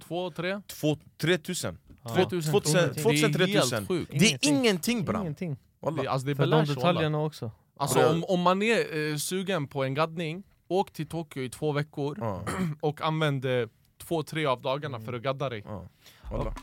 [0.08, 0.62] Två, tre?
[0.68, 1.78] två- 3000
[2.16, 2.54] 3000?
[2.54, 4.12] 2000, Det är 2000 helt 3000 sjukt.
[4.20, 5.06] Det är Ingenting.
[5.06, 5.22] bram!
[5.22, 5.58] Ingenting.
[5.82, 7.52] Alltså, det är För de detaljerna också.
[7.80, 11.72] Alltså om, om man är eh, sugen på en gaddning, åk till Tokyo i två
[11.72, 12.42] veckor Ja,
[12.82, 13.68] och använd eh,
[13.98, 15.64] två, tre av dagarna för att gadda dig.
[15.66, 15.84] Ja.
[16.32, 16.54] Gör walla.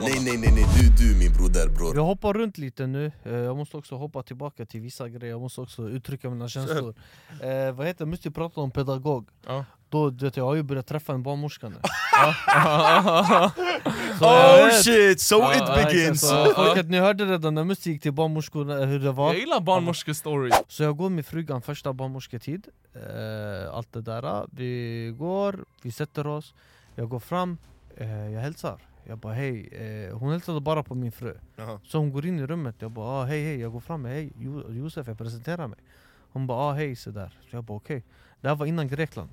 [0.00, 1.96] Nej nej nej nej, du du min broder bror.
[1.96, 5.40] Jag hoppar runt lite nu, Eh, jag måste också hoppa tillbaka till vissa grejer, jag
[5.40, 6.94] måste också uttrycka mina känslor.
[7.42, 9.28] Eh, Vad heter det, måste ju prata om pedagog.
[9.46, 9.64] Ja.
[9.94, 11.74] Då, du vet, jag har ju börjat träffa en barnmorska nu.
[14.18, 16.20] Så Oh shit, so Ja, it ja, begins!
[16.28, 19.26] Så, folket, ni hörde redan när Musti gick till barnmorskan eh, hur det var.
[19.32, 24.46] Jag gillar barnmorskestory Så jag går med frugan första barnmorsketid, eh, allt det där.
[24.52, 26.54] Vi går, vi sätter oss,
[26.94, 27.58] jag går fram,
[27.96, 28.80] eh, jag hälsar.
[29.04, 29.68] Jag bara hej,
[30.08, 31.38] eh, hon hälsade bara på min fru.
[31.56, 31.80] Jaha.
[31.84, 34.32] Så hon går in i rummet, jag bara ah, hej hej, jag går fram, hej
[34.38, 35.78] Jo- Josef jag presenterar mig.
[36.32, 38.04] Hon bara ah, hej sådär, så jag bara okej.
[38.40, 39.30] Det här var innan Grekland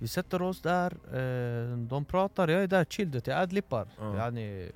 [0.00, 4.16] Vi sätter oss där, eh, de pratar, jag är där chill, jag adlippar Ja.
[4.16, 4.70] yani,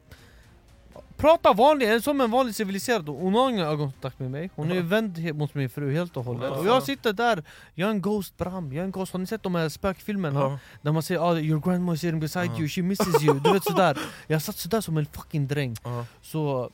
[1.17, 5.35] Prata vanligt, som en vanlig civiliserad Hon har ingen ögonkontakt med mig, hon är vänd
[5.35, 6.53] mot min fru helt och hållet.
[6.53, 7.45] Och jag sitter där,
[7.75, 10.41] jag är en ghost bram, jag är en ghost Har ni sett de här spökfilmerna?
[10.41, 10.59] Ja.
[10.83, 13.41] Där man säger ah, your grandma is sitting beside you, she misses you.
[13.41, 15.77] Du vet sådär, jag satt sådär som en fucking dräng.
[16.23, 16.71] Så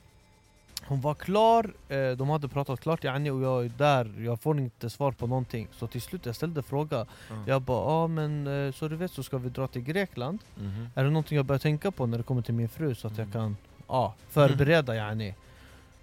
[0.91, 4.59] hon var klar, eh, de hade pratat klart yani, och jag är där, jag får
[4.59, 7.35] inte svar på någonting Så till slut jag ställde fråga Ja.
[7.47, 10.89] Jag bara ah, men eh, så du vet så ska vi dra till Grekland Mhm.
[10.95, 13.19] Är det någonting jag bör tänka på när det kommer till min fru så att
[13.19, 15.35] jag kan ah, förbereda yani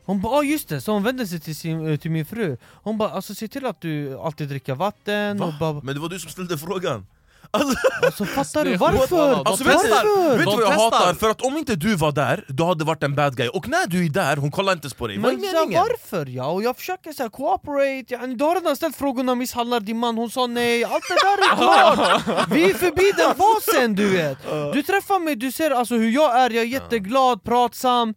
[0.05, 2.57] hon bara ah, just det, så hon vände sig till, sin, eh, till min fru
[2.63, 5.57] Hon bara alltså se till att du alltid dricker vatten och Va?
[5.59, 7.05] bara, Men det var du som ställde frågan!
[7.51, 8.75] Alltså, alltså fattar du?
[8.77, 9.33] Varför?
[9.45, 11.13] alltså vet, du, vet du vad jag hatar?
[11.13, 13.47] För att om inte du var där, du hade varit en bad guy.
[13.47, 15.83] Och när du är där, hon kollar inte ens på dig, vad är meningen?
[15.89, 16.25] varför?
[16.25, 16.45] Ja?
[16.47, 20.17] Och jag försöker så här, cooperate, yani, du har redan ställt frågorna misshandlar din man,
[20.17, 21.55] hon sa nej, allt det där är
[22.25, 22.47] klart!
[22.51, 24.37] Vi är förbi den fasen du vet!
[24.73, 28.13] Du träffar mig, du ser alltså hur jag är, jag är jätteglad, pratsam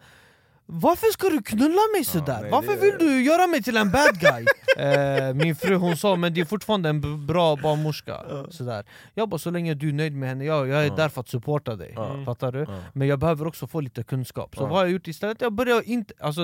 [0.73, 2.39] Varför ska du knulla mig sådär?
[2.43, 4.45] nej, Varför det- vill du göra mig till en bad guy?
[4.87, 8.17] eh, min fru hon sa men det är fortfarande en bra barnmorska
[8.51, 8.85] sådär.
[9.15, 10.95] Jag bara så länge du är nöjd med henne, jag, jag är Ja.
[10.95, 12.23] där för att supporta dig Ja.
[12.27, 12.59] Fattar du?
[12.59, 12.67] Ja.
[12.93, 14.67] Men jag behöver också få lite kunskap Så Ja.
[14.67, 15.41] vad har jag gjort istället?
[15.41, 16.41] Jag börjar inte, alltså,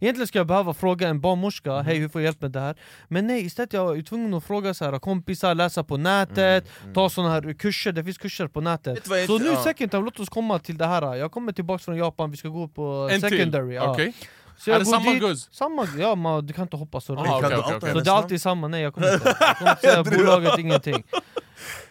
[0.00, 1.84] egentligen ska jag behöva fråga en barnmorska Mhm.
[1.86, 2.76] Hej hur får jag hjälp med det här?
[3.08, 7.10] Men nej istället jag är tvungen att fråga så här, kompisar, läsa på nätet Ta
[7.10, 9.62] såna här kurser, det finns kurser på nätet Mm, Så nu ja.
[9.64, 12.48] second time, låt oss komma till det här Jag kommer tillbaka från Japan, vi ska
[12.48, 13.30] gå på En till?
[13.66, 13.90] Secondary ja.
[13.92, 14.12] Okej.
[14.58, 15.48] Så Är det samma guzz?
[15.52, 17.92] Samma, ja man, du kan inte hoppa så Aha, okej, Kan du okej, outa okej.
[17.92, 21.04] Så det är alltid samma, nej jag kommer inte, jag kommer inte säga bolaget, ingenting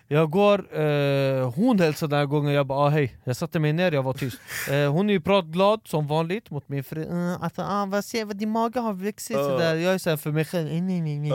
[0.07, 3.17] Jag går, eh, hon hälsade den här gången, jag bara ah, hej.
[3.23, 4.37] Jag satte mig ner, jag var tyst.
[4.71, 7.03] Eh, Hon är ju pratglad som vanligt mot min fru.
[7.05, 9.37] Uh, alltså, ah, vad ser vad din mage har vuxit?
[9.37, 9.75] Sådär.
[9.75, 11.29] Jag är såhär för mig själv, nej nej nej nej.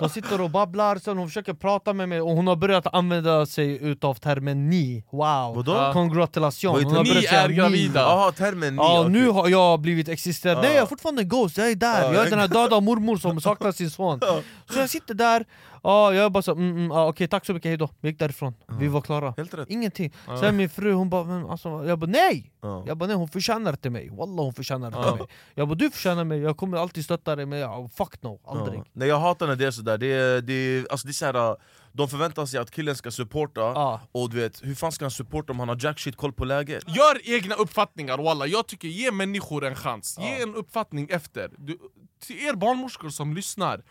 [0.00, 3.46] De sitter och babblar, sen hon försöker prata med mig och hon har börjat använda
[3.46, 5.04] sig utav termen ni.
[5.10, 5.90] Wow, Vadå?
[5.92, 7.10] congratulation Hon har Ni?
[7.10, 8.00] börjat säga är gravida.
[8.00, 8.82] Jaha, termen ni.
[8.82, 9.12] Ja, okej.
[9.12, 10.74] nu har jag blivit existerad, nej Ja.
[10.74, 13.16] jag är fortfarande en ghost, jag är där, Ja, jag är den här döda mormor
[13.16, 14.20] som saknar sin son.
[14.70, 15.44] Så jag sitter där,
[15.84, 18.54] ja, jag bara så, mm, mm, ja, okej tack så mycket, hejdå, vi gick därifrån,
[18.80, 19.34] vi var klara.
[19.36, 19.70] Helt rätt.
[19.70, 22.52] Ingenting, sen min fru hon bara, men, alltså, jag bara nej!
[22.62, 22.84] Ja.
[22.86, 25.26] Jag bara nej hon förtjänar inte mig, wallah hon förtjänar inte mig.
[25.54, 28.82] Jag bara du förtjänar mig, jag kommer alltid stötta dig men ja, fuck no, aldrig.
[28.92, 31.56] Nej jag hatar när det är sådär, det är, det alltså det är såhär,
[31.92, 34.00] de förväntar sig att killen ska supporta, Ja.
[34.12, 36.44] och du vet, hur fan ska han supporta om han har jack shit koll på
[36.44, 36.84] läget?
[36.96, 41.50] Gör egna uppfattningar walla, jag tycker ge människor en chans, ge en uppfattning efter.
[41.58, 41.78] Du,
[42.26, 43.82] Till er barnmorskor som lyssnar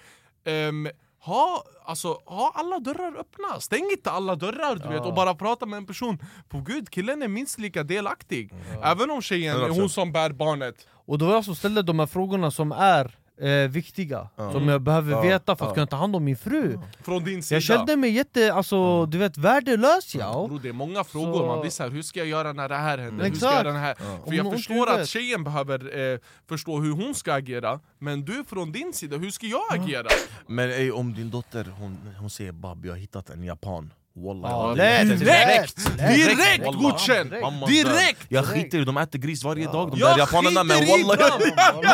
[0.45, 0.87] ehm,
[1.25, 5.65] ha, alltså, ha alla dörrar öppna, stäng inte alla dörrar du vet, och bara prata
[5.65, 6.19] med en person.
[6.49, 8.53] På gud, killen är minst lika delaktig.
[8.83, 9.79] Även om tjejen är 100%.
[9.79, 10.87] hon som bär barnet.
[11.05, 14.81] Och det var jag som ställde de här frågorna som är eh, viktiga, som jag
[14.81, 15.21] behöver Ja.
[15.21, 16.79] veta för att kunna ta hand om min fru.
[17.01, 17.55] Från din sida.
[17.55, 20.45] Jag kände mig jätte, alltså du vet värdelös ja.
[20.49, 22.75] Bro, det är många frågor, Så- man blir såhär, hur ska jag göra när det
[22.77, 23.25] här händer?
[23.25, 23.95] Hur ska jag göra den här?
[24.25, 26.19] För jag förstår att tjejen behöver eh,
[26.49, 30.07] förstå hur hon ska agera Men du från din sida, hur ska jag agera?
[30.47, 34.51] Men ey, om din dotter hon, hon säger bab, jag har hittat en japan Wallah,
[34.51, 35.97] Ja, jag- Direkt!
[35.97, 36.81] Direkt Wallah.
[36.81, 37.29] godkänd!
[37.67, 38.19] Direkt!
[38.29, 41.39] Jag skiter i, de äter gris varje dag de Jag där japanerna men wallah!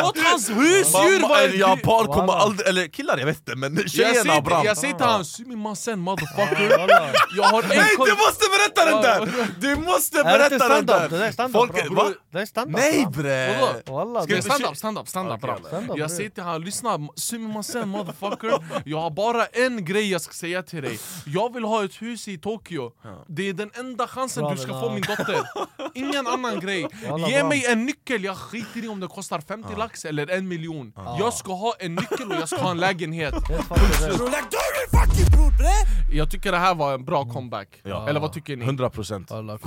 [0.02, 3.90] Låt hans husdjur vara en japan kommer aldrig, eller killar jag vet inte men jag
[3.90, 7.10] tjejerna säger, bram jag säger till han, sumimasen motherfucker Wallah.
[7.36, 9.46] Jag har en Nej du måste berätta den där!
[9.60, 11.10] Du måste det berätta den stand-up?
[11.10, 11.26] Det där där!
[11.28, 11.94] är stand-up Folk, bro.
[11.94, 12.10] va?
[12.32, 13.92] Det är stand-up Nej bre!
[13.92, 15.54] Wallah, Ska det- vi stand up, stand up, stand up Okej, bra.
[15.58, 15.68] okej.
[15.68, 16.16] Stand-up, Jag bro.
[16.16, 18.52] säger till han, lyssna sumimasen motherfucker
[18.84, 22.09] Jag har bara en grej jag ska säga till dig Jag vill ha ett hus
[22.28, 22.92] i Tokyo.
[23.28, 24.80] Det är den enda chansen Bra, du ska bra.
[24.80, 25.36] få min dotter.
[25.94, 26.86] Ingen annan grej.
[27.28, 27.48] Ge bra.
[27.48, 30.92] mig en nyckel, jag skiter i om det kostar 50 lax eller en miljon.
[31.18, 33.34] Jag ska ha en nyckel och jag ska ha en lägenhet!
[36.12, 37.80] Jag tycker det här var en bra comeback.
[37.82, 38.08] Ja.
[38.08, 38.64] Eller vad tycker ni?
[38.64, 39.30] 100 procent.
[39.30, 39.58] Wallah,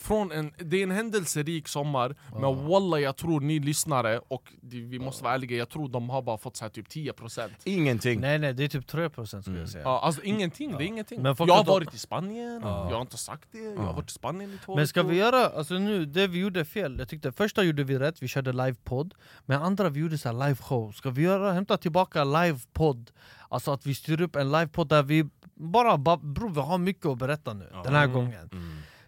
[0.00, 4.98] Från, en, det är en händelserik sommar, men wallah jag tror ni lyssnare, och vi
[4.98, 8.20] måste vara ärliga, jag tror de har bara fått så här typ 10% Ingenting.
[8.20, 9.84] Nej nej det är typ 3% skulle jag säga.
[9.84, 11.22] Ja, alltså ingenting, det är ingenting.
[11.22, 14.10] Men jag har då- varit i Spanien, jag har inte sagt det, jag har varit
[14.10, 17.08] i Spanien i två Men ska vi göra, alltså nu, det vi gjorde fel, jag
[17.08, 19.14] tyckte första gjorde vi rätt, vi körde livepodd
[19.46, 23.10] Men andra vi gjorde så här live-show, ska vi göra, hämta tillbaka livepodd?
[23.48, 27.06] Alltså att vi styr upp en livepodd där vi bara, ba, bror vi har mycket
[27.06, 28.50] att berätta nu, den här gången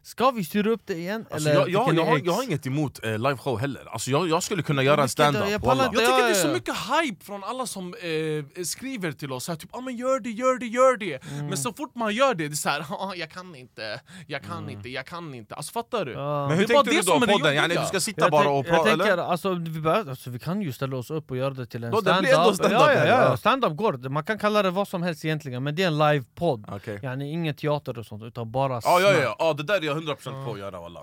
[0.05, 1.27] Ska vi styra upp det igen?
[1.31, 4.29] Alltså, eller jag, jag, jag, har, jag har inget emot eh, liveshow heller, alltså, jag,
[4.29, 5.87] jag skulle kunna göra en stand-up jag pallar wallah.
[5.87, 9.33] inte- Jag tycker Ja, det är så mycket hype från alla som eh, skriver till
[9.33, 11.47] oss, så här, typ ah, men gör det, gör det, gör det Mm.
[11.47, 14.71] Men så fort man gör det, det är såhär ah, jag kan inte, jag kan
[14.71, 16.13] inte, jag kan inte Alltså fattar du?
[16.13, 16.49] Ja.
[16.49, 17.55] Men hur Det tänkte det du då podden?
[17.55, 19.23] Yani, du ska sitta Jag, bara och jag prata tänker, eller?
[19.23, 21.91] alltså, vi, behöver, alltså, vi kan ju ställa oss upp och göra det till en
[21.91, 24.71] Då det blir ändå stand-up stand-up ja, ja, ja, stand-up går, man kan kalla det
[24.71, 26.99] vad som helst egentligen Men det är en livepodd, Okej.
[27.03, 29.25] yani ingen teater och sånt utan bara Ja, ja, snack.
[29.25, 31.03] ja, ja, det där är jag 100% på att göra wallah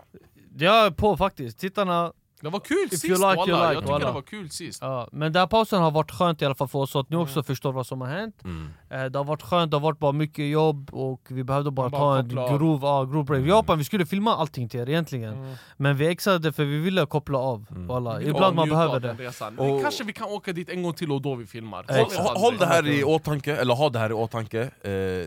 [0.58, 4.08] Jag är på faktiskt, tittarna Det var kul If sist like, like, jag tycker wallah.
[4.08, 4.82] det var kul sist.
[4.82, 7.10] Ja, men den här pausen har varit skönt i alla fall för oss så att
[7.10, 7.24] ni Mm.
[7.24, 8.36] också förstår vad som har hänt.
[8.46, 8.50] Eh,
[8.90, 12.00] Det har varit skönt, det har varit bara mycket jobb och vi behövde bara, Bara
[12.02, 12.32] ta en.
[12.32, 12.58] Mm.
[12.58, 16.54] grov, ja, grov break Japan, vi skulle filma allting till er egentligen Men vi exade
[16.54, 17.66] för vi ville koppla av.
[17.72, 18.20] Mm.
[18.20, 19.32] Vi ibland man behöver det.
[19.58, 22.58] Och- kanske vi kan åka dit en gång till och då vi filmar Håll- Håll,
[22.58, 24.70] det här i åtanke, eller ha det här i åtanke eh,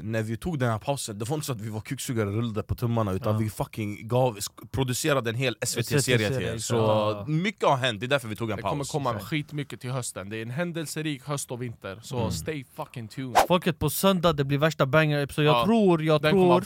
[0.03, 2.35] När vi tog den här pausen, det var inte så att vi var kuksugare och
[2.35, 4.39] rullade på tummarna Utan vi fucking gav,
[4.71, 7.25] producerade en hel SVT-serie till er Så ja.
[7.29, 9.91] mycket har hänt, det är därför vi tog en Det paus kommer komma skitmycket till
[9.91, 12.31] hösten, det är en händelserik höst och vinter Så Mm.
[12.31, 16.23] stay fucking tuned Folket på söndag, det blir värsta banger så jag Ja, tror, jag
[16.23, 16.65] tror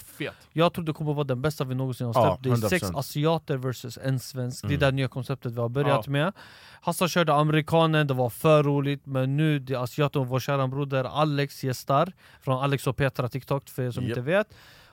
[0.53, 2.84] Jag tror det kommer vara den bästa vi någonsin har Ja, släppt Det är sex
[2.91, 2.99] 100%.
[2.99, 4.80] asiater versus en svensk Det är Mm.
[4.80, 6.11] det nya konceptet vi har börjat Ja.
[6.12, 6.32] med
[6.80, 10.68] Hassan körde amerikanen, det var för roligt Men nu, det är asiaten och vår kära
[10.68, 14.11] broder Alex gästar Från Alex och Petra TikTok för er som Japp.
[14.18, 14.47] inte vet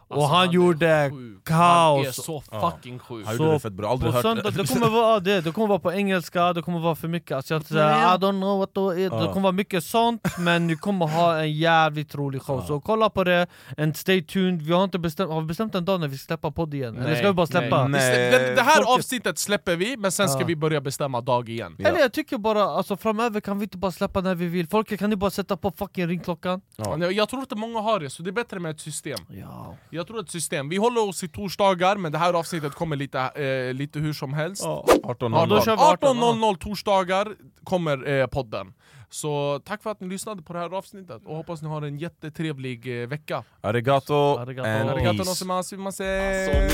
[0.07, 1.43] Och Alltså, han, är gjorde sjuk.
[1.45, 1.97] kaos.
[1.99, 2.71] Han är så Ja.
[2.71, 3.25] fucking sjuk.
[3.25, 5.67] Han gjorde det fett bra, aldrig på hört söndag, det kommer vara det, det kommer
[5.67, 9.11] vara på engelska, det kommer vara för mycket asiatiskt, I don't know what to eat.
[9.11, 12.61] Det kommer vara mycket sånt, men ni kommer ha en jävligt rolig show.
[12.67, 13.47] Så kolla på det,
[13.77, 14.61] and stay tuned.
[14.61, 16.97] Vi har inte bestämt, har vi bestämt en dag när vi ska släppa podd igen?
[16.97, 17.87] Eller ska vi bara släppa?
[17.87, 18.31] Nej.
[18.31, 20.45] Det, det här avsnittet släpper vi, men sen ska Ja.
[20.47, 21.75] vi börja bestämma dag igen.
[21.79, 24.67] Eller jag tycker bara, alltså framöver kan vi inte bara släppa när vi vill.
[24.67, 26.61] Folket kan ni bara sätta på fucking ringklockan?
[26.75, 26.97] Ja.
[26.99, 29.17] Jag, jag tror inte många har det, så det är bättre med ett system.
[29.29, 29.75] Ja.
[29.93, 30.69] Jag tror ett system.
[30.69, 34.33] Vi håller oss i torsdagar, men det här avsnittet kommer lite, eh, lite hur som
[34.33, 34.63] helst.
[34.63, 35.47] 18.00.
[35.49, 38.73] då kör vi 18, 18.00 torsdagar kommer eh, podden.
[39.09, 41.97] Så tack för att ni lyssnade på det här avsnittet och hoppas ni har en
[41.97, 43.43] jättetrevlig eh, vecka.
[43.61, 44.69] Arigato, Arigato.
[44.69, 45.29] and Arigato peace.
[45.29, 46.03] nosimasu mase.
[46.03, 46.67] Nej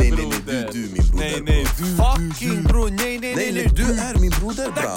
[0.00, 3.52] nej nej, nej du, du min broder Nej nej du fucking bror, nej nej Nej
[3.52, 4.96] nej, du är min broder bra